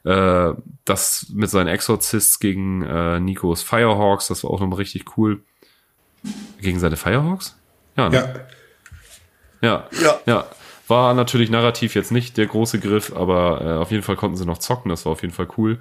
[0.03, 0.53] Äh,
[0.85, 5.41] das mit seinen Exorcists gegen äh, Nikos Firehawks, das war auch nochmal richtig cool.
[6.61, 7.57] Gegen seine Firehawks?
[7.97, 8.45] Ja, ne?
[9.61, 9.99] Ja, ja.
[10.01, 10.19] Ja.
[10.25, 10.45] Ja,
[10.87, 14.45] war natürlich narrativ jetzt nicht der große Griff, aber äh, auf jeden Fall konnten sie
[14.45, 15.79] noch zocken, das war auf jeden Fall cool.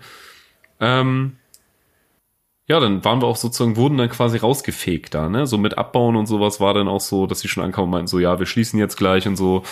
[0.80, 1.36] Ähm,
[2.66, 5.46] ja, dann waren wir auch sozusagen, wurden dann quasi rausgefegt da, ne?
[5.46, 8.08] So mit Abbauen und sowas war dann auch so, dass sie schon ankamen und meinten
[8.08, 9.62] so, ja, wir schließen jetzt gleich und so.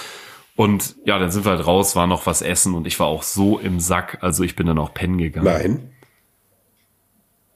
[0.57, 3.23] Und ja, dann sind wir halt raus, war noch was essen und ich war auch
[3.23, 5.45] so im Sack, also ich bin dann auch pennen gegangen.
[5.47, 5.91] nein,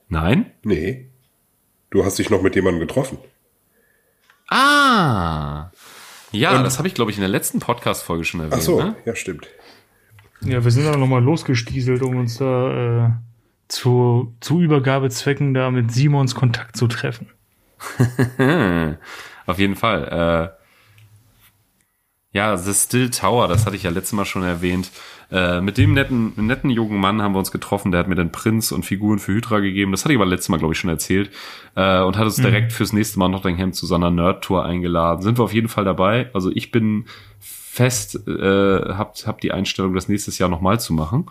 [0.09, 0.51] Nein?
[0.64, 1.07] nee.
[1.90, 3.18] Du hast dich noch mit jemandem getroffen.
[4.48, 5.70] Ah!
[6.32, 8.55] Ja, Und- das habe ich, glaube ich, in der letzten Podcast-Folge schon erwähnt.
[8.59, 8.96] Ach so, Ne?
[9.05, 9.48] ja stimmt.
[10.42, 13.11] Ja, wir sind dann nochmal losgestieselt, um uns da äh,
[13.68, 17.28] zu, zu Übergabezwecken da mit Simons Kontakt zu treffen.
[19.46, 20.53] Auf jeden Fall.
[20.57, 20.60] Äh,
[22.33, 24.91] ja, The Still Tower, das hatte ich ja letztes Mal schon erwähnt.
[25.33, 27.93] Äh, mit dem netten, netten jungen Mann haben wir uns getroffen.
[27.93, 29.91] Der hat mir den Prinz und Figuren für Hydra gegeben.
[29.93, 31.31] Das hatte ich aber letztes Mal, glaube ich, schon erzählt.
[31.74, 32.43] Äh, und hat uns mhm.
[32.43, 35.22] direkt fürs nächste Mal Nottingham zu seiner Nerd-Tour eingeladen.
[35.22, 36.31] Sind wir auf jeden Fall dabei.
[36.33, 37.07] Also ich bin
[37.39, 41.26] fest, äh, hab, hab die Einstellung, das nächstes Jahr nochmal zu machen.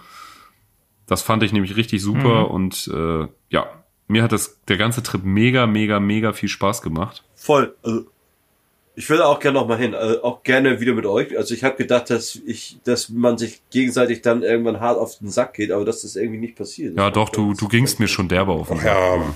[1.05, 2.51] Das fand ich nämlich richtig super mhm.
[2.51, 3.65] und äh, ja,
[4.07, 7.23] mir hat das der ganze Trip mega, mega, mega viel Spaß gemacht.
[7.35, 7.75] Voll.
[7.83, 8.05] Also
[8.99, 11.37] ich würde auch gerne noch mal hin, also auch gerne wieder mit euch.
[11.37, 15.29] Also ich habe gedacht, dass ich, dass man sich gegenseitig dann irgendwann hart auf den
[15.29, 16.97] Sack geht, aber dass das irgendwie nicht passiert.
[16.97, 18.87] Ja, doch, du, du gingst mir schon derbe auf den Sack.
[18.87, 19.35] Ja.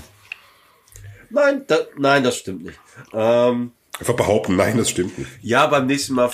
[1.30, 2.78] Nein, da, nein, das stimmt nicht.
[3.14, 5.30] Ähm, Einfach behaupten, nein, das stimmt nicht.
[5.40, 6.28] Ja, beim nächsten Mal,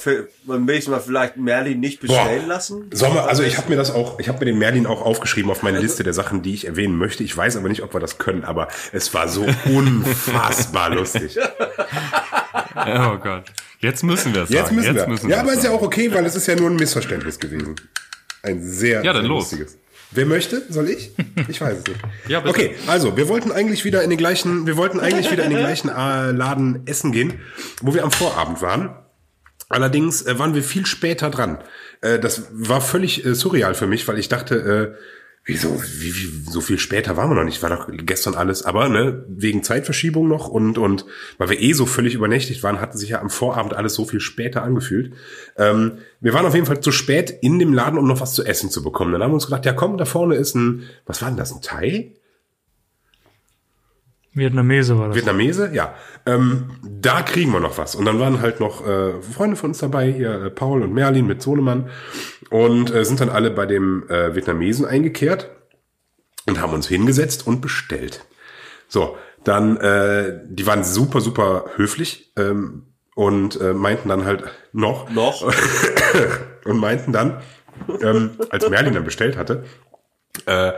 [0.45, 2.49] beim nächsten Mal vielleicht Merlin nicht bestellen Boah.
[2.49, 2.91] lassen.
[2.91, 5.51] Sollen wir, also ich habe mir das auch, ich habe mir den Merlin auch aufgeschrieben
[5.51, 7.23] auf meine also, Liste der Sachen, die ich erwähnen möchte.
[7.23, 11.37] Ich weiß aber nicht, ob wir das können, aber es war so unfassbar lustig.
[12.77, 13.45] oh Gott.
[13.81, 15.09] Jetzt müssen wir es Jetzt müssen Jetzt wir.
[15.09, 17.77] Müssen ja, aber ist ja auch okay, weil es ist ja nur ein Missverständnis gewesen.
[18.43, 19.53] Ein sehr, ja, dann sehr los.
[19.53, 19.77] lustiges.
[20.13, 20.63] Wer möchte?
[20.69, 21.13] Soll ich?
[21.49, 22.01] Ich weiß es nicht.
[22.29, 22.51] ja, bitte.
[22.51, 25.61] Okay, also wir wollten eigentlich wieder in den gleichen, wir wollten eigentlich wieder in den
[25.61, 27.41] gleichen äh, Laden essen gehen,
[27.81, 28.91] wo wir am Vorabend waren.
[29.69, 31.59] Allerdings äh, waren wir viel später dran.
[32.01, 35.01] Äh, das war völlig äh, surreal für mich, weil ich dachte, äh,
[35.51, 38.89] Wieso, wie, wie, so viel später waren wir noch nicht, war doch gestern alles, aber
[38.89, 41.07] ne, wegen Zeitverschiebung noch und, und
[41.39, 44.21] weil wir eh so völlig übernächtigt waren, hatten sich ja am Vorabend alles so viel
[44.21, 45.13] später angefühlt.
[45.57, 48.45] Ähm, wir waren auf jeden Fall zu spät in dem Laden, um noch was zu
[48.45, 49.11] essen zu bekommen.
[49.11, 51.53] Dann haben wir uns gedacht, ja komm, da vorne ist ein, was war denn das,
[51.53, 52.13] ein Thai?
[54.33, 55.17] Vietnamese war das.
[55.17, 55.95] Vietnamese, ja.
[56.25, 57.95] Ähm, da kriegen wir noch was.
[57.97, 61.27] Und dann waren halt noch äh, Freunde von uns dabei, hier äh, Paul und Merlin
[61.27, 61.91] mit Sohnemann.
[62.51, 65.51] Und äh, sind dann alle bei dem äh, Vietnamesen eingekehrt
[66.47, 68.25] und haben uns hingesetzt und bestellt.
[68.89, 75.11] So, dann, äh, die waren super, super höflich ähm, und äh, meinten dann halt noch.
[75.11, 75.43] Noch.
[76.65, 77.41] und meinten dann,
[78.01, 79.65] ähm, als Merlin dann bestellt hatte,
[80.47, 80.73] äh,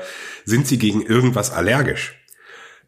[0.45, 2.22] sind sie gegen irgendwas allergisch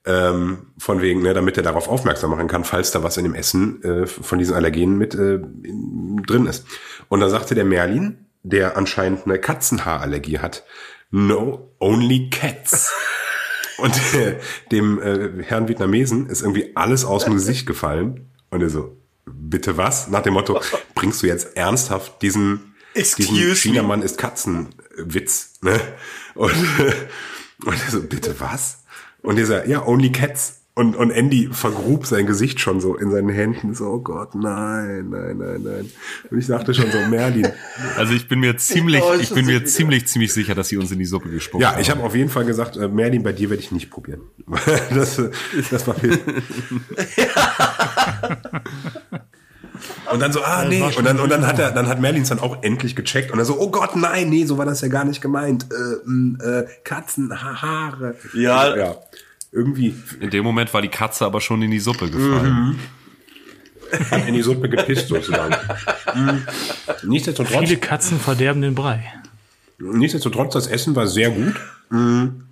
[0.06, 3.34] ähm, von wegen, ne, damit er darauf aufmerksam machen kann, falls da was in dem
[3.34, 6.66] Essen äh, von diesen Allergenen mit äh, in, drin ist.
[7.08, 10.64] Und da sagte der Merlin, der anscheinend eine Katzenhaarallergie hat,
[11.10, 12.92] no, only cats.
[13.78, 14.38] Und äh,
[14.70, 18.30] dem äh, Herrn Vietnamesen ist irgendwie alles aus dem Gesicht gefallen.
[18.50, 20.08] Und er so, bitte was?
[20.08, 20.60] Nach dem Motto,
[20.94, 25.80] bringst du jetzt ernsthaft diesen, diesen Chinamann ist Katzenwitz, ne?
[26.34, 26.52] Und,
[27.64, 28.83] und er so, bitte was?
[29.24, 30.60] Und dieser, ja, only cats.
[30.76, 33.74] Und, und Andy vergrub sein Gesicht schon so in seinen Händen.
[33.74, 35.90] So, oh Gott, nein, nein, nein, nein.
[36.30, 37.46] Und ich dachte schon so, Merlin.
[37.96, 40.98] Also ich bin mir ziemlich, ich bin mir ziemlich, ziemlich sicher, dass sie uns in
[40.98, 41.76] die Suppe gespuckt ja, haben.
[41.76, 44.22] Ja, ich habe auf jeden Fall gesagt, äh, Merlin, bei dir werde ich nicht probieren.
[44.94, 45.22] das,
[45.70, 46.18] das war viel.
[50.12, 50.82] Und dann so, ah, nee.
[50.82, 53.44] Und dann, und dann hat er, dann hat Merlin dann auch endlich gecheckt und er
[53.44, 55.66] so, oh Gott, nein, nee, so war das ja gar nicht gemeint.
[55.72, 58.16] Äh, äh, Katzen, Haare.
[58.34, 58.76] Ja.
[58.76, 58.96] ja.
[59.52, 59.94] Irgendwie.
[60.20, 62.76] In dem Moment war die Katze aber schon in die Suppe gefallen.
[63.92, 64.10] Mhm.
[64.10, 65.54] Hat in die Suppe gepisst sozusagen.
[67.04, 67.68] Nichtsdestotrotz.
[67.68, 69.04] Viele Katzen verderben den Brei.
[69.78, 71.54] Nichtsdestotrotz, das Essen war sehr gut.
[71.90, 72.44] Mhm.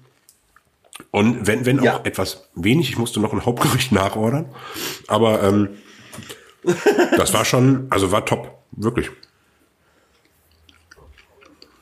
[1.11, 2.01] Und wenn, wenn auch ja.
[2.05, 4.47] etwas wenig, ich musste noch ein Hauptgericht nachordern.
[5.09, 5.71] Aber ähm,
[7.17, 9.11] das war schon, also war top, wirklich.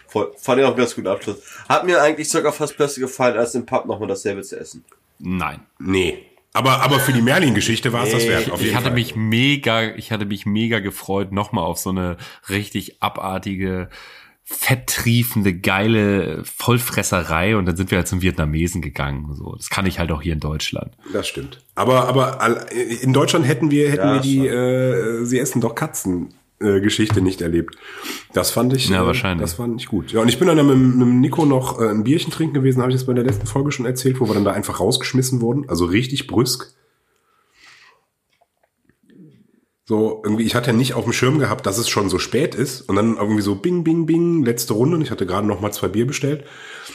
[0.09, 1.39] Voll, fand ich auch ganz guten Abschluss.
[1.69, 4.85] Hat mir eigentlich sogar fast besser gefallen, als im Pub nochmal dasselbe zu essen.
[5.19, 5.61] Nein.
[5.79, 6.27] Nee.
[6.53, 8.51] Aber, aber für die Merlin-Geschichte war es nee, das wert.
[8.51, 8.95] Auf jeden ich hatte Fall.
[8.95, 12.17] mich mega, ich hatte mich mega gefreut, nochmal auf so eine
[12.49, 13.89] richtig abartige
[14.53, 19.33] fetttriefende, geile Vollfresserei und dann sind wir halt zum Vietnamesen gegangen.
[19.35, 20.91] So, das kann ich halt auch hier in Deutschland.
[21.13, 21.61] Das stimmt.
[21.77, 26.35] Aber aber in Deutschland hätten wir hätten ja, wir die äh, sie essen doch Katzen
[26.59, 27.77] äh, Geschichte nicht erlebt.
[28.33, 29.43] Das fand ich ja, äh, wahrscheinlich.
[29.43, 30.11] das fand ich gut.
[30.11, 32.91] Ja, und ich bin dann mit, mit Nico noch äh, ein Bierchen trinken gewesen, habe
[32.91, 35.69] ich das bei der letzten Folge schon erzählt, wo wir dann da einfach rausgeschmissen wurden,
[35.69, 36.75] also richtig brüsk.
[39.91, 42.55] So, irgendwie, ich hatte ja nicht auf dem Schirm gehabt, dass es schon so spät
[42.55, 42.83] ist.
[42.83, 44.95] Und dann irgendwie so bing, bing, bing, letzte Runde.
[44.95, 46.45] Und ich hatte gerade noch mal zwei Bier bestellt.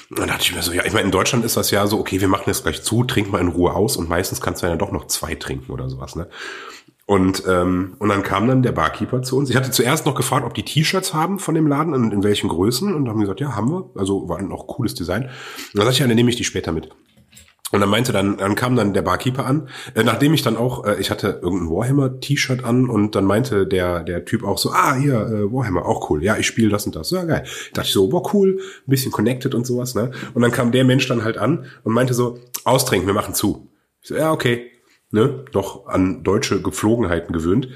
[0.10, 2.00] Und dann dachte ich mir so, ja, ich meine, in Deutschland ist das ja so,
[2.00, 3.98] okay, wir machen jetzt gleich zu, trink mal in Ruhe aus.
[3.98, 6.30] Und meistens kannst du ja doch noch zwei trinken oder sowas, ne?
[7.06, 9.50] Und, ähm, und dann kam dann der Barkeeper zu uns.
[9.50, 12.48] Ich hatte zuerst noch gefragt, ob die T-Shirts haben von dem Laden und in welchen
[12.48, 12.96] Größen.
[12.96, 13.90] Und dann haben gesagt, ja, haben wir.
[13.96, 15.24] Also war ein auch cooles Design.
[15.24, 15.32] Und
[15.74, 16.92] dann sag ich, ja, dann nehme ich die später mit.
[17.72, 20.86] Und dann meinte dann, dann kam dann der Barkeeper an, äh, nachdem ich dann auch,
[20.86, 24.94] äh, ich hatte irgendein Warhammer-T-Shirt an und dann meinte der der Typ auch so, ah
[24.94, 27.44] hier äh, Warhammer, auch cool, ja ich spiele das und das, ja geil.
[27.74, 30.12] dachte ich so, boah cool, ein bisschen connected und sowas, ne?
[30.36, 33.72] Und dann kam der Mensch dann halt an und meinte so, austrinken, wir machen zu.
[34.02, 34.72] Ich so, ja okay,
[35.10, 35.44] ne?
[35.52, 37.70] Doch an deutsche Gepflogenheiten gewöhnt.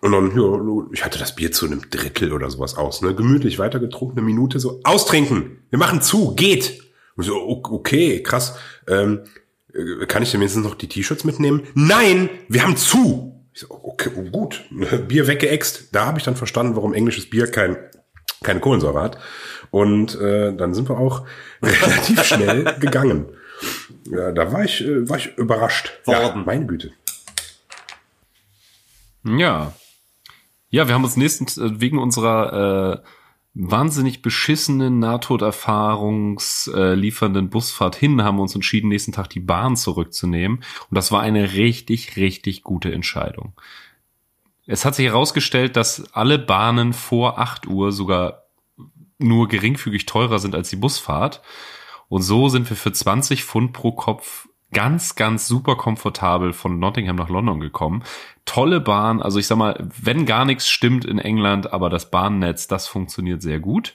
[0.00, 3.14] Und dann, ja, ich hatte das Bier zu einem Drittel oder sowas aus, ne?
[3.14, 6.85] Gemütlich weitergetrunken, eine Minute so, austrinken, wir machen zu, geht.
[7.16, 8.58] Und so, okay, krass.
[8.86, 9.24] Ähm,
[9.74, 11.66] äh, kann ich denn wenigstens noch die T-Shirts mitnehmen?
[11.74, 13.32] Nein, wir haben zu.
[13.52, 14.64] Ich so, okay, oh, gut,
[15.08, 15.88] Bier weggeext.
[15.92, 17.76] Da habe ich dann verstanden, warum englisches Bier kein,
[18.42, 19.18] keine Kohlensäure hat.
[19.70, 21.26] Und äh, dann sind wir auch
[21.62, 23.26] relativ schnell gegangen.
[24.04, 25.92] Ja, da war ich, äh, war ich überrascht.
[26.06, 26.44] Ja, Worden.
[26.44, 26.92] meine Güte.
[29.24, 29.72] Ja.
[30.68, 33.08] Ja, wir haben uns nächsten, äh, wegen unserer äh,
[33.58, 36.94] wahnsinnig beschissenen Nahtoderfahrungs äh,
[37.48, 40.58] Busfahrt hin, haben wir uns entschieden, nächsten Tag die Bahn zurückzunehmen.
[40.58, 43.54] Und das war eine richtig, richtig gute Entscheidung.
[44.66, 48.42] Es hat sich herausgestellt, dass alle Bahnen vor 8 Uhr sogar
[49.18, 51.40] nur geringfügig teurer sind als die Busfahrt.
[52.08, 57.16] Und so sind wir für 20 Pfund pro Kopf ganz, ganz super komfortabel von Nottingham
[57.16, 58.02] nach London gekommen.
[58.44, 62.66] Tolle Bahn, also ich sag mal, wenn gar nichts stimmt in England, aber das Bahnnetz,
[62.68, 63.94] das funktioniert sehr gut.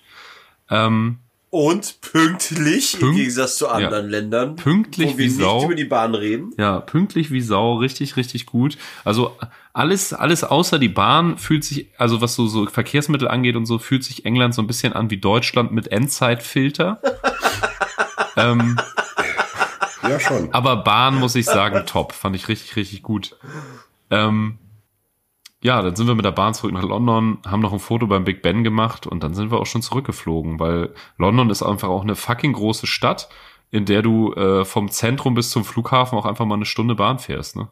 [0.70, 1.20] Ähm,
[1.50, 4.56] Und pünktlich, Pünkt- im Gegensatz zu anderen Ländern.
[4.56, 5.66] Pünktlich wo wir wie nicht Sau.
[5.66, 6.52] über die Bahn reden.
[6.58, 8.78] ja, pünktlich wie Sau, richtig, richtig gut.
[9.04, 9.38] Also
[9.74, 13.78] alles, alles außer die Bahn fühlt sich, also was so, so Verkehrsmittel angeht und so,
[13.80, 17.02] fühlt sich England so ein bisschen an wie Deutschland mit Endzeitfilter.
[18.38, 18.78] ähm,
[20.04, 20.54] Ja, schon.
[20.54, 22.14] Aber Bahn muss ich sagen, top.
[22.14, 23.36] Fand ich richtig, richtig gut.
[24.10, 24.58] Ähm,
[25.64, 28.24] ja, dann sind wir mit der Bahn zurück nach London, haben noch ein Foto beim
[28.24, 32.02] Big Ben gemacht und dann sind wir auch schon zurückgeflogen, weil London ist einfach auch
[32.02, 33.30] eine fucking große Stadt,
[33.70, 37.20] in der du äh, vom Zentrum bis zum Flughafen auch einfach mal eine Stunde Bahn
[37.20, 37.56] fährst.
[37.56, 37.68] Ne?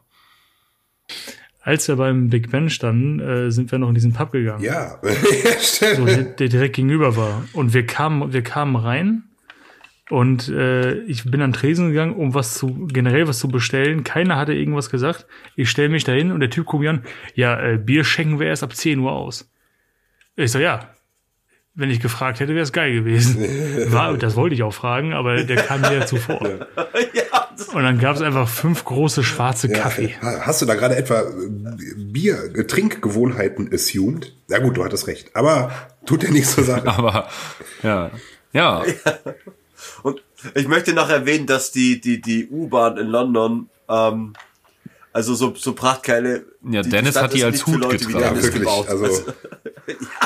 [1.62, 4.62] Als wir beim Big Ben standen, äh, sind wir noch in diesen Pub gegangen.
[4.62, 5.10] Ja, ja
[5.58, 6.08] so, stimmt.
[6.08, 7.44] der, der direkt gegenüber war.
[7.52, 9.24] Und wir kamen, wir kamen rein
[10.10, 14.04] und äh, ich bin an Tresen gegangen, um was zu, generell was zu bestellen.
[14.04, 15.26] Keiner hatte irgendwas gesagt.
[15.56, 17.04] Ich stelle mich dahin und der Typ guckt mich an,
[17.34, 19.50] ja, äh, Bier schenken wir erst ab 10 Uhr aus.
[20.36, 20.90] Ich so, ja.
[21.74, 23.40] Wenn ich gefragt hätte, wäre es geil gewesen.
[23.92, 26.40] War, das wollte ich auch fragen, aber der kam mir zuvor.
[27.14, 30.16] ja, das, Und dann gab es einfach fünf große schwarze Kaffee.
[30.20, 31.24] Ha- Hast du da gerade etwa äh,
[31.96, 34.34] Bier, äh, Trinkgewohnheiten assumed?
[34.48, 35.34] Na gut, du hattest recht.
[35.36, 35.70] Aber
[36.04, 36.86] tut ja nichts zur Sache.
[36.88, 37.28] Aber
[37.84, 38.10] ja,
[38.52, 38.82] ja,
[40.02, 40.22] und
[40.54, 44.32] ich möchte noch erwähnen, dass die, die, die U-Bahn in London, ähm,
[45.12, 46.44] also so, so prachtgeile.
[46.70, 48.20] Ja, die Dennis Stadt hat die als Hut Leute getragen.
[48.20, 48.62] Ja, Dennis wirklich.
[48.62, 48.88] gebaut.
[48.88, 49.06] Also,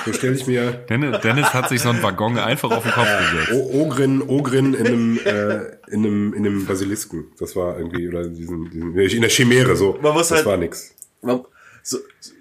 [0.04, 3.08] so stelle ich mir Dennis, Dennis hat sich so einen Waggon einfach auf den Kopf
[3.30, 3.52] gesetzt.
[3.52, 5.56] O- Ogrin, Ogrin in einem, äh,
[5.90, 7.28] in einem, in einem Basilisken.
[7.38, 9.98] Das war irgendwie, oder diesen, diesen in der Chimäre, so.
[10.02, 10.94] Man muss das halt- war nix.
[11.22, 11.40] man,
[11.82, 12.32] so, so,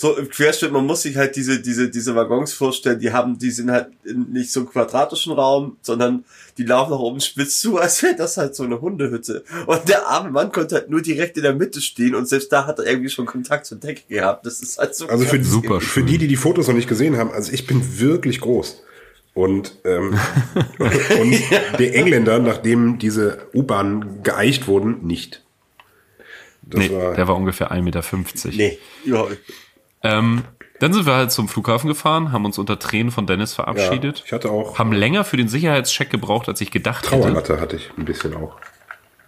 [0.00, 3.50] so im Querschnitt, man muss sich halt diese, diese, diese Waggons vorstellen, die haben, die
[3.50, 6.24] sind halt in nicht so einem quadratischen Raum, sondern
[6.56, 9.42] die laufen nach oben spitz zu, als wäre das halt so eine Hundehütte.
[9.66, 12.64] Und der arme Mann konnte halt nur direkt in der Mitte stehen und selbst da
[12.64, 14.46] hat er irgendwie schon Kontakt zur Decke gehabt.
[14.46, 15.42] Das ist halt so Also für.
[15.42, 16.06] Super für schön.
[16.06, 18.80] die, die die Fotos noch nicht gesehen haben, also ich bin wirklich groß.
[19.34, 20.16] Und, ähm,
[21.20, 21.40] und
[21.80, 25.44] der Engländer, nachdem diese U-Bahnen geeicht wurden, nicht.
[26.62, 28.56] Das Nee, war, der war ungefähr 1,50 Meter.
[28.56, 29.42] Nee, überhaupt nicht.
[30.02, 30.44] Ähm,
[30.80, 34.22] dann sind wir halt zum Flughafen gefahren, haben uns unter Tränen von Dennis ja, verabschiedet.
[34.24, 37.22] ich hatte auch haben länger für den Sicherheitscheck gebraucht, als ich gedacht hätte.
[37.22, 38.56] Trauerlatte hatte ich ein bisschen auch.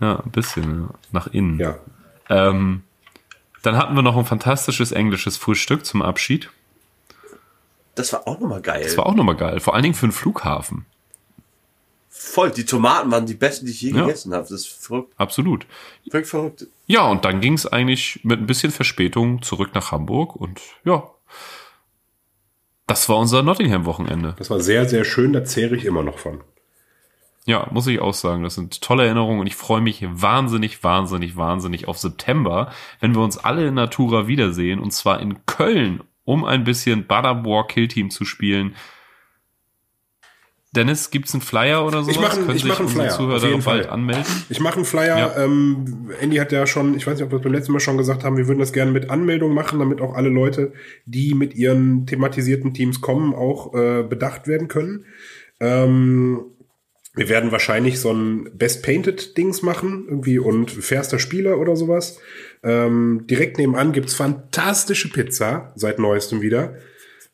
[0.01, 0.95] Ja, ein bisschen ja.
[1.13, 1.59] nach innen.
[1.59, 1.77] Ja.
[2.29, 2.83] Ähm,
[3.63, 6.51] dann hatten wir noch ein fantastisches englisches Frühstück zum Abschied.
[7.97, 8.83] Das war auch nochmal geil.
[8.83, 10.87] Das war auch nochmal geil, vor allen Dingen für einen Flughafen.
[12.13, 14.03] Voll, die Tomaten waren die besten, die ich je Ja.
[14.03, 14.43] gegessen habe.
[14.43, 15.15] Das ist verrückt.
[15.17, 15.65] Absolut.
[16.05, 16.67] Wirklich verrückt.
[16.87, 21.05] Ja, und dann ging es eigentlich mit ein bisschen Verspätung zurück nach Hamburg und ja,
[22.87, 24.35] das war unser Nottingham-Wochenende.
[24.39, 26.41] Das war sehr, sehr schön, da zehre ich immer noch von.
[27.47, 31.37] Ja, muss ich auch sagen, das sind tolle Erinnerungen und ich freue mich wahnsinnig, wahnsinnig,
[31.37, 36.45] wahnsinnig auf September, wenn wir uns alle in Natura wiedersehen und zwar in Köln, um
[36.45, 38.75] ein bisschen Badabor Kill Team zu spielen.
[40.77, 42.15] Dennis, gibt's einen Flyer oder sowas?
[42.15, 43.89] Ich mach einen- Können ich mach sich einen Flyer, Zuhörer auf jeden Fall.
[43.91, 44.25] anmelden?
[44.51, 45.19] Ich mache einen Flyer.
[45.19, 45.45] Ja.
[45.45, 47.97] Ähm, Andy hat ja schon, ich weiß nicht, ob wir es beim letzten Mal schon
[47.97, 50.73] gesagt haben, wir würden das gerne mit Anmeldung machen, damit auch alle Leute,
[51.07, 55.07] die mit ihren thematisierten Teams kommen, auch äh, bedacht werden können.
[55.59, 56.43] Ähm,
[57.15, 62.21] wir werden wahrscheinlich so ein Best Painted Dings machen, irgendwie und fairster Spieler oder sowas.
[62.63, 66.77] Ähm, direkt nebenan gibt's fantastische Pizza, seit neuestem wieder.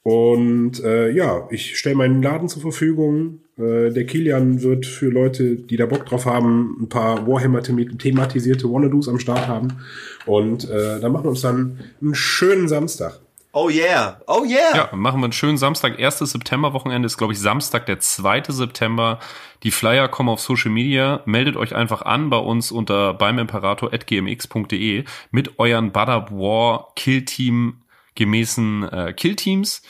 [0.07, 3.41] Und äh, ja, ich stelle meinen Laden zur Verfügung.
[3.59, 9.09] Äh, der Kilian wird für Leute, die da Bock drauf haben, ein paar Warhammer-thematisierte Wannadoos
[9.09, 9.81] am Start haben.
[10.25, 13.19] Und äh, dann machen wir uns dann einen schönen Samstag.
[13.51, 14.77] Oh yeah, oh yeah.
[14.77, 15.99] Ja, machen wir einen schönen Samstag.
[15.99, 16.21] 1.
[16.21, 18.45] September-Wochenende ist, glaube ich, Samstag, der 2.
[18.51, 19.19] September.
[19.65, 21.21] Die Flyer kommen auf Social Media.
[21.25, 25.03] Meldet euch einfach an bei uns unter beimimperator.gmx.de
[25.33, 27.79] mit euren Badab War Killteam
[28.17, 29.83] gemäßen äh, Killteams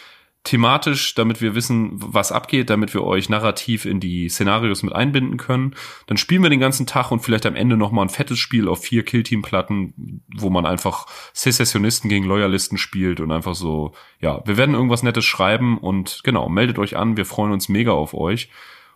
[0.47, 5.39] thematisch, damit wir wissen, was abgeht, damit wir euch narrativ in die Szenarios mit einbinden
[5.39, 5.74] können.
[6.07, 8.68] Dann spielen wir den ganzen Tag und vielleicht am Ende noch mal ein fettes Spiel
[8.68, 14.57] auf vier Killteam-Platten, wo man einfach Secessionisten gegen Loyalisten spielt und einfach so, ja, wir
[14.57, 18.49] werden irgendwas Nettes schreiben und genau, meldet euch an, wir freuen uns mega auf euch.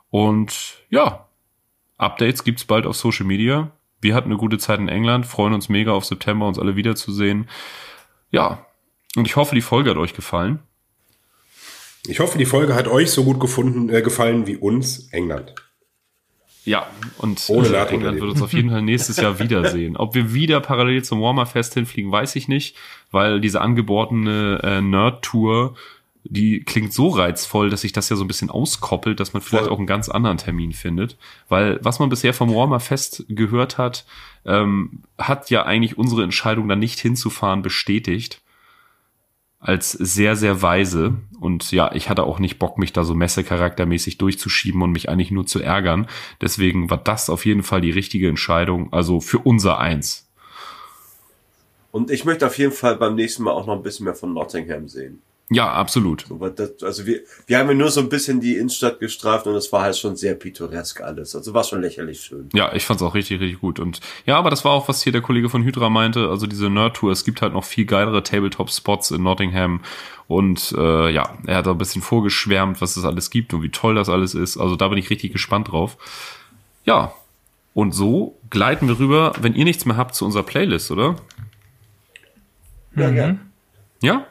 [0.09, 1.27] Und ja,
[1.99, 3.73] Updates gibt's bald auf Social Media.
[4.01, 7.49] Wir hatten eine gute Zeit in England, freuen uns mega auf September, uns alle wiederzusehen.
[8.31, 8.65] Ja,
[9.17, 10.61] und ich hoffe, die Folge hat euch gefallen.
[12.07, 15.55] Ich hoffe, die Folge hat euch so gut gefunden, äh, gefallen wie uns England.
[16.65, 16.87] Ja,
[17.19, 19.97] und Ohne äh, England wird uns auf jeden Fall nächstes Jahr wiedersehen.
[19.97, 22.77] Ob wir wieder parallel zum Warmer Fest hinfliegen, weiß ich nicht,
[23.11, 25.75] weil diese angebotene äh, Nerd-Tour,
[26.25, 29.65] die klingt so reizvoll, dass sich das ja so ein bisschen auskoppelt, dass man vielleicht
[29.65, 29.73] Voll.
[29.73, 31.17] auch einen ganz anderen Termin findet.
[31.49, 34.05] Weil was man bisher vom Warmer Fest gehört hat,
[34.45, 38.43] ähm, hat ja eigentlich unsere Entscheidung, da nicht hinzufahren, bestätigt
[39.61, 41.19] als sehr, sehr weise.
[41.39, 45.31] Und ja, ich hatte auch nicht Bock, mich da so messecharaktermäßig durchzuschieben und mich eigentlich
[45.31, 46.07] nur zu ärgern.
[46.41, 48.93] Deswegen war das auf jeden Fall die richtige Entscheidung.
[48.93, 50.29] Also für unser Eins.
[51.93, 54.33] Und ich möchte auf jeden Fall beim nächsten Mal auch noch ein bisschen mehr von
[54.33, 55.23] Nottingham sehen.
[55.53, 56.27] Ja, absolut.
[56.55, 59.73] Das, also wir, wir haben ja nur so ein bisschen die Innenstadt gestraft und es
[59.73, 61.35] war halt schon sehr pittoresk alles.
[61.35, 62.49] Also war schon lächerlich schön.
[62.55, 63.81] Ja, ich fand's auch richtig, richtig gut.
[63.81, 66.29] Und ja, aber das war auch, was hier der Kollege von Hydra meinte.
[66.29, 69.81] Also diese Nerd-Tour, es gibt halt noch viel geilere Tabletop-Spots in Nottingham.
[70.29, 73.71] Und äh, ja, er hat da ein bisschen vorgeschwärmt, was es alles gibt und wie
[73.71, 74.57] toll das alles ist.
[74.57, 75.97] Also da bin ich richtig gespannt drauf.
[76.85, 77.13] Ja,
[77.75, 81.17] und so gleiten wir rüber, wenn ihr nichts mehr habt, zu unserer Playlist, oder?
[82.95, 83.51] Ja, gern.
[84.01, 84.27] Ja?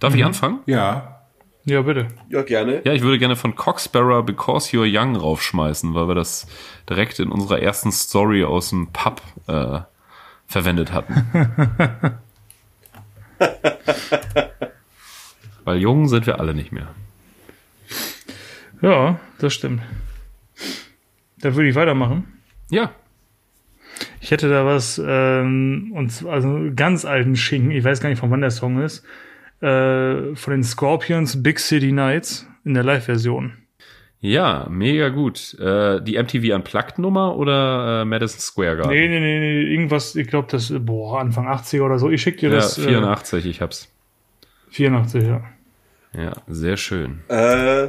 [0.00, 0.60] Darf ich anfangen?
[0.66, 1.14] Ja.
[1.64, 2.08] Ja, bitte.
[2.30, 2.80] Ja, gerne.
[2.84, 6.46] Ja, ich würde gerne von Coxbearer Because You're Young raufschmeißen, weil wir das
[6.88, 9.80] direkt in unserer ersten Story aus dem Pub äh,
[10.46, 11.26] verwendet hatten.
[15.64, 16.88] weil jung sind wir alle nicht mehr.
[18.80, 19.82] Ja, das stimmt.
[21.38, 22.40] Dann würde ich weitermachen.
[22.70, 22.92] Ja,
[24.20, 28.08] Ich hätte da was, ähm, und zwar, also einen ganz alten Schinken, ich weiß gar
[28.08, 29.04] nicht, von wann der Song ist,
[29.60, 33.52] äh, von den Scorpions Big City Nights in der Live-Version.
[34.20, 35.56] ja, mega gut.
[35.58, 38.92] Äh, die MTV Unplugged Nummer oder äh, Madison Square Garden?
[38.92, 42.10] Nee, nee, nee, nee, irgendwas, ich glaube, das, boah, Anfang 80er oder so.
[42.10, 42.78] Ich schick dir ja, das.
[42.78, 43.88] 84, ich hab's.
[44.70, 45.42] Äh, 84, ja.
[46.14, 47.20] Ja, sehr schön.
[47.28, 47.88] Äh,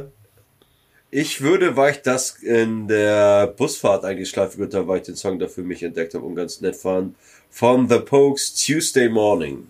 [1.10, 5.38] ich würde, weil ich das in der Busfahrt eigentlich schleifen würde, weil ich den Song
[5.38, 7.16] dafür mich entdeckt habe und ganz nett fand,
[7.48, 9.66] von The Pokes Tuesday Morning.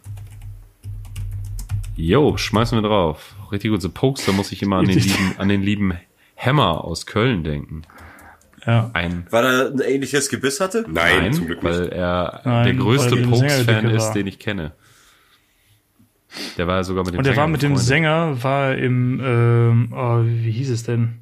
[2.01, 3.35] Jo, schmeißen wir drauf.
[3.53, 3.83] Richtig gut.
[3.83, 5.93] The Pokes, da muss ich immer an den lieben, an den lieben
[6.37, 7.83] Hammer aus Köln denken.
[8.67, 8.91] Ja.
[8.95, 10.85] Ein Weil er ein ähnliches Gebiss hatte?
[10.89, 14.73] Nein, Nein, zum Glück weil er Nein, der größte Sänger Pokes-Fan ist, den ich kenne.
[16.57, 17.77] Der war ja sogar mit dem Und der Sänger war mit dem.
[17.77, 21.21] Sänger, war im, ähm, oh, wie hieß es denn?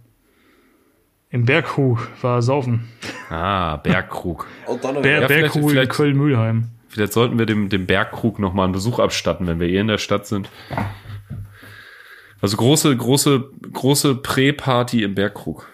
[1.30, 2.88] Im Bergkrug war er saufen.
[3.30, 4.46] Ah, Bergkrug.
[4.66, 6.68] Und dann noch Ber Ja, vielleicht- Bergkrug in Köln-Mühlheim.
[6.88, 9.98] Vielleicht sollten wir dem, dem Bergkrug nochmal einen Besuch abstatten, wenn wir eh in der
[9.98, 10.48] Stadt sind.
[12.40, 15.68] Also große, große, große Prä-Party im Bergkrug.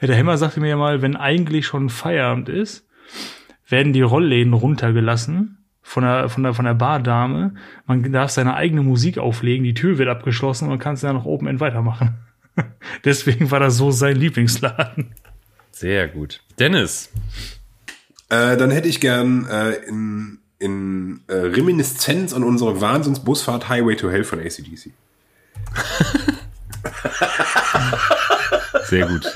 [0.00, 2.86] Ja, der Hämmer sagte mir ja mal, wenn eigentlich schon Feierabend ist,
[3.68, 7.54] werden die Rollläden runtergelassen von der, von der, von der Bardame.
[7.86, 11.16] Man darf seine eigene Musik auflegen, die Tür wird abgeschlossen und man kann es dann
[11.16, 12.18] noch Open End weitermachen.
[13.04, 15.14] Deswegen war das so sein Lieblingsladen.
[15.70, 16.40] Sehr gut.
[16.58, 17.10] Dennis.
[18.30, 24.10] Äh, dann hätte ich gern äh, in, in äh, Reminiszenz an unsere Wahnsinnsbusfahrt Highway to
[24.10, 24.90] Hell von ACDC.
[28.84, 29.26] Sehr gut.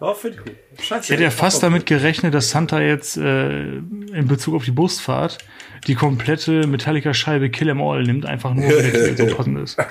[0.00, 0.14] Oh.
[0.80, 1.04] Scheiße.
[1.04, 5.38] Ich hätte ja fast damit gerechnet, dass Santa jetzt äh, in Bezug auf die Busfahrt
[5.86, 9.76] die komplette Metallica-Scheibe Kill 'Em All nimmt, einfach nur, weil der so passend ist.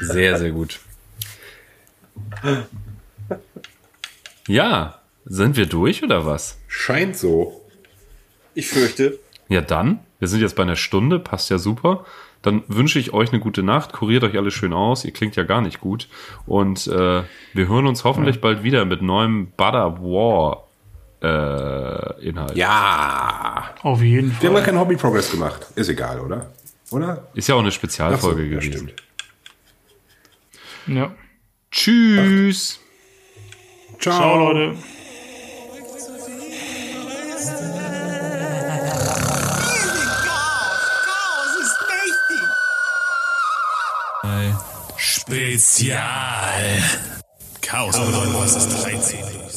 [0.00, 0.80] Sehr, sehr gut.
[4.50, 6.58] Ja, sind wir durch oder was?
[6.66, 7.64] Scheint so.
[8.52, 9.20] Ich fürchte.
[9.48, 10.00] Ja, dann.
[10.18, 12.04] Wir sind jetzt bei einer Stunde, passt ja super.
[12.42, 15.44] Dann wünsche ich euch eine gute Nacht, kuriert euch alles schön aus, ihr klingt ja
[15.44, 16.08] gar nicht gut.
[16.46, 17.22] Und äh,
[17.52, 20.66] wir hören uns hoffentlich bald wieder mit neuem Butter War
[21.22, 22.56] äh, Inhalt.
[22.56, 23.70] Ja.
[23.82, 24.52] Auf jeden Wir haben Fall.
[24.54, 25.68] gar keinen Hobby Progress gemacht.
[25.76, 26.50] Ist egal, oder?
[26.90, 27.28] oder?
[27.34, 28.72] Ist ja auch eine so, Spezialfolge ja, gewesen.
[28.72, 28.94] stimmt.
[30.88, 31.14] Ja.
[31.70, 32.80] Tschüss.
[34.00, 34.76] Ciao, Leute.
[44.96, 46.00] Spezial.
[47.60, 47.96] Chaos.
[48.56, 49.49] Ist 13?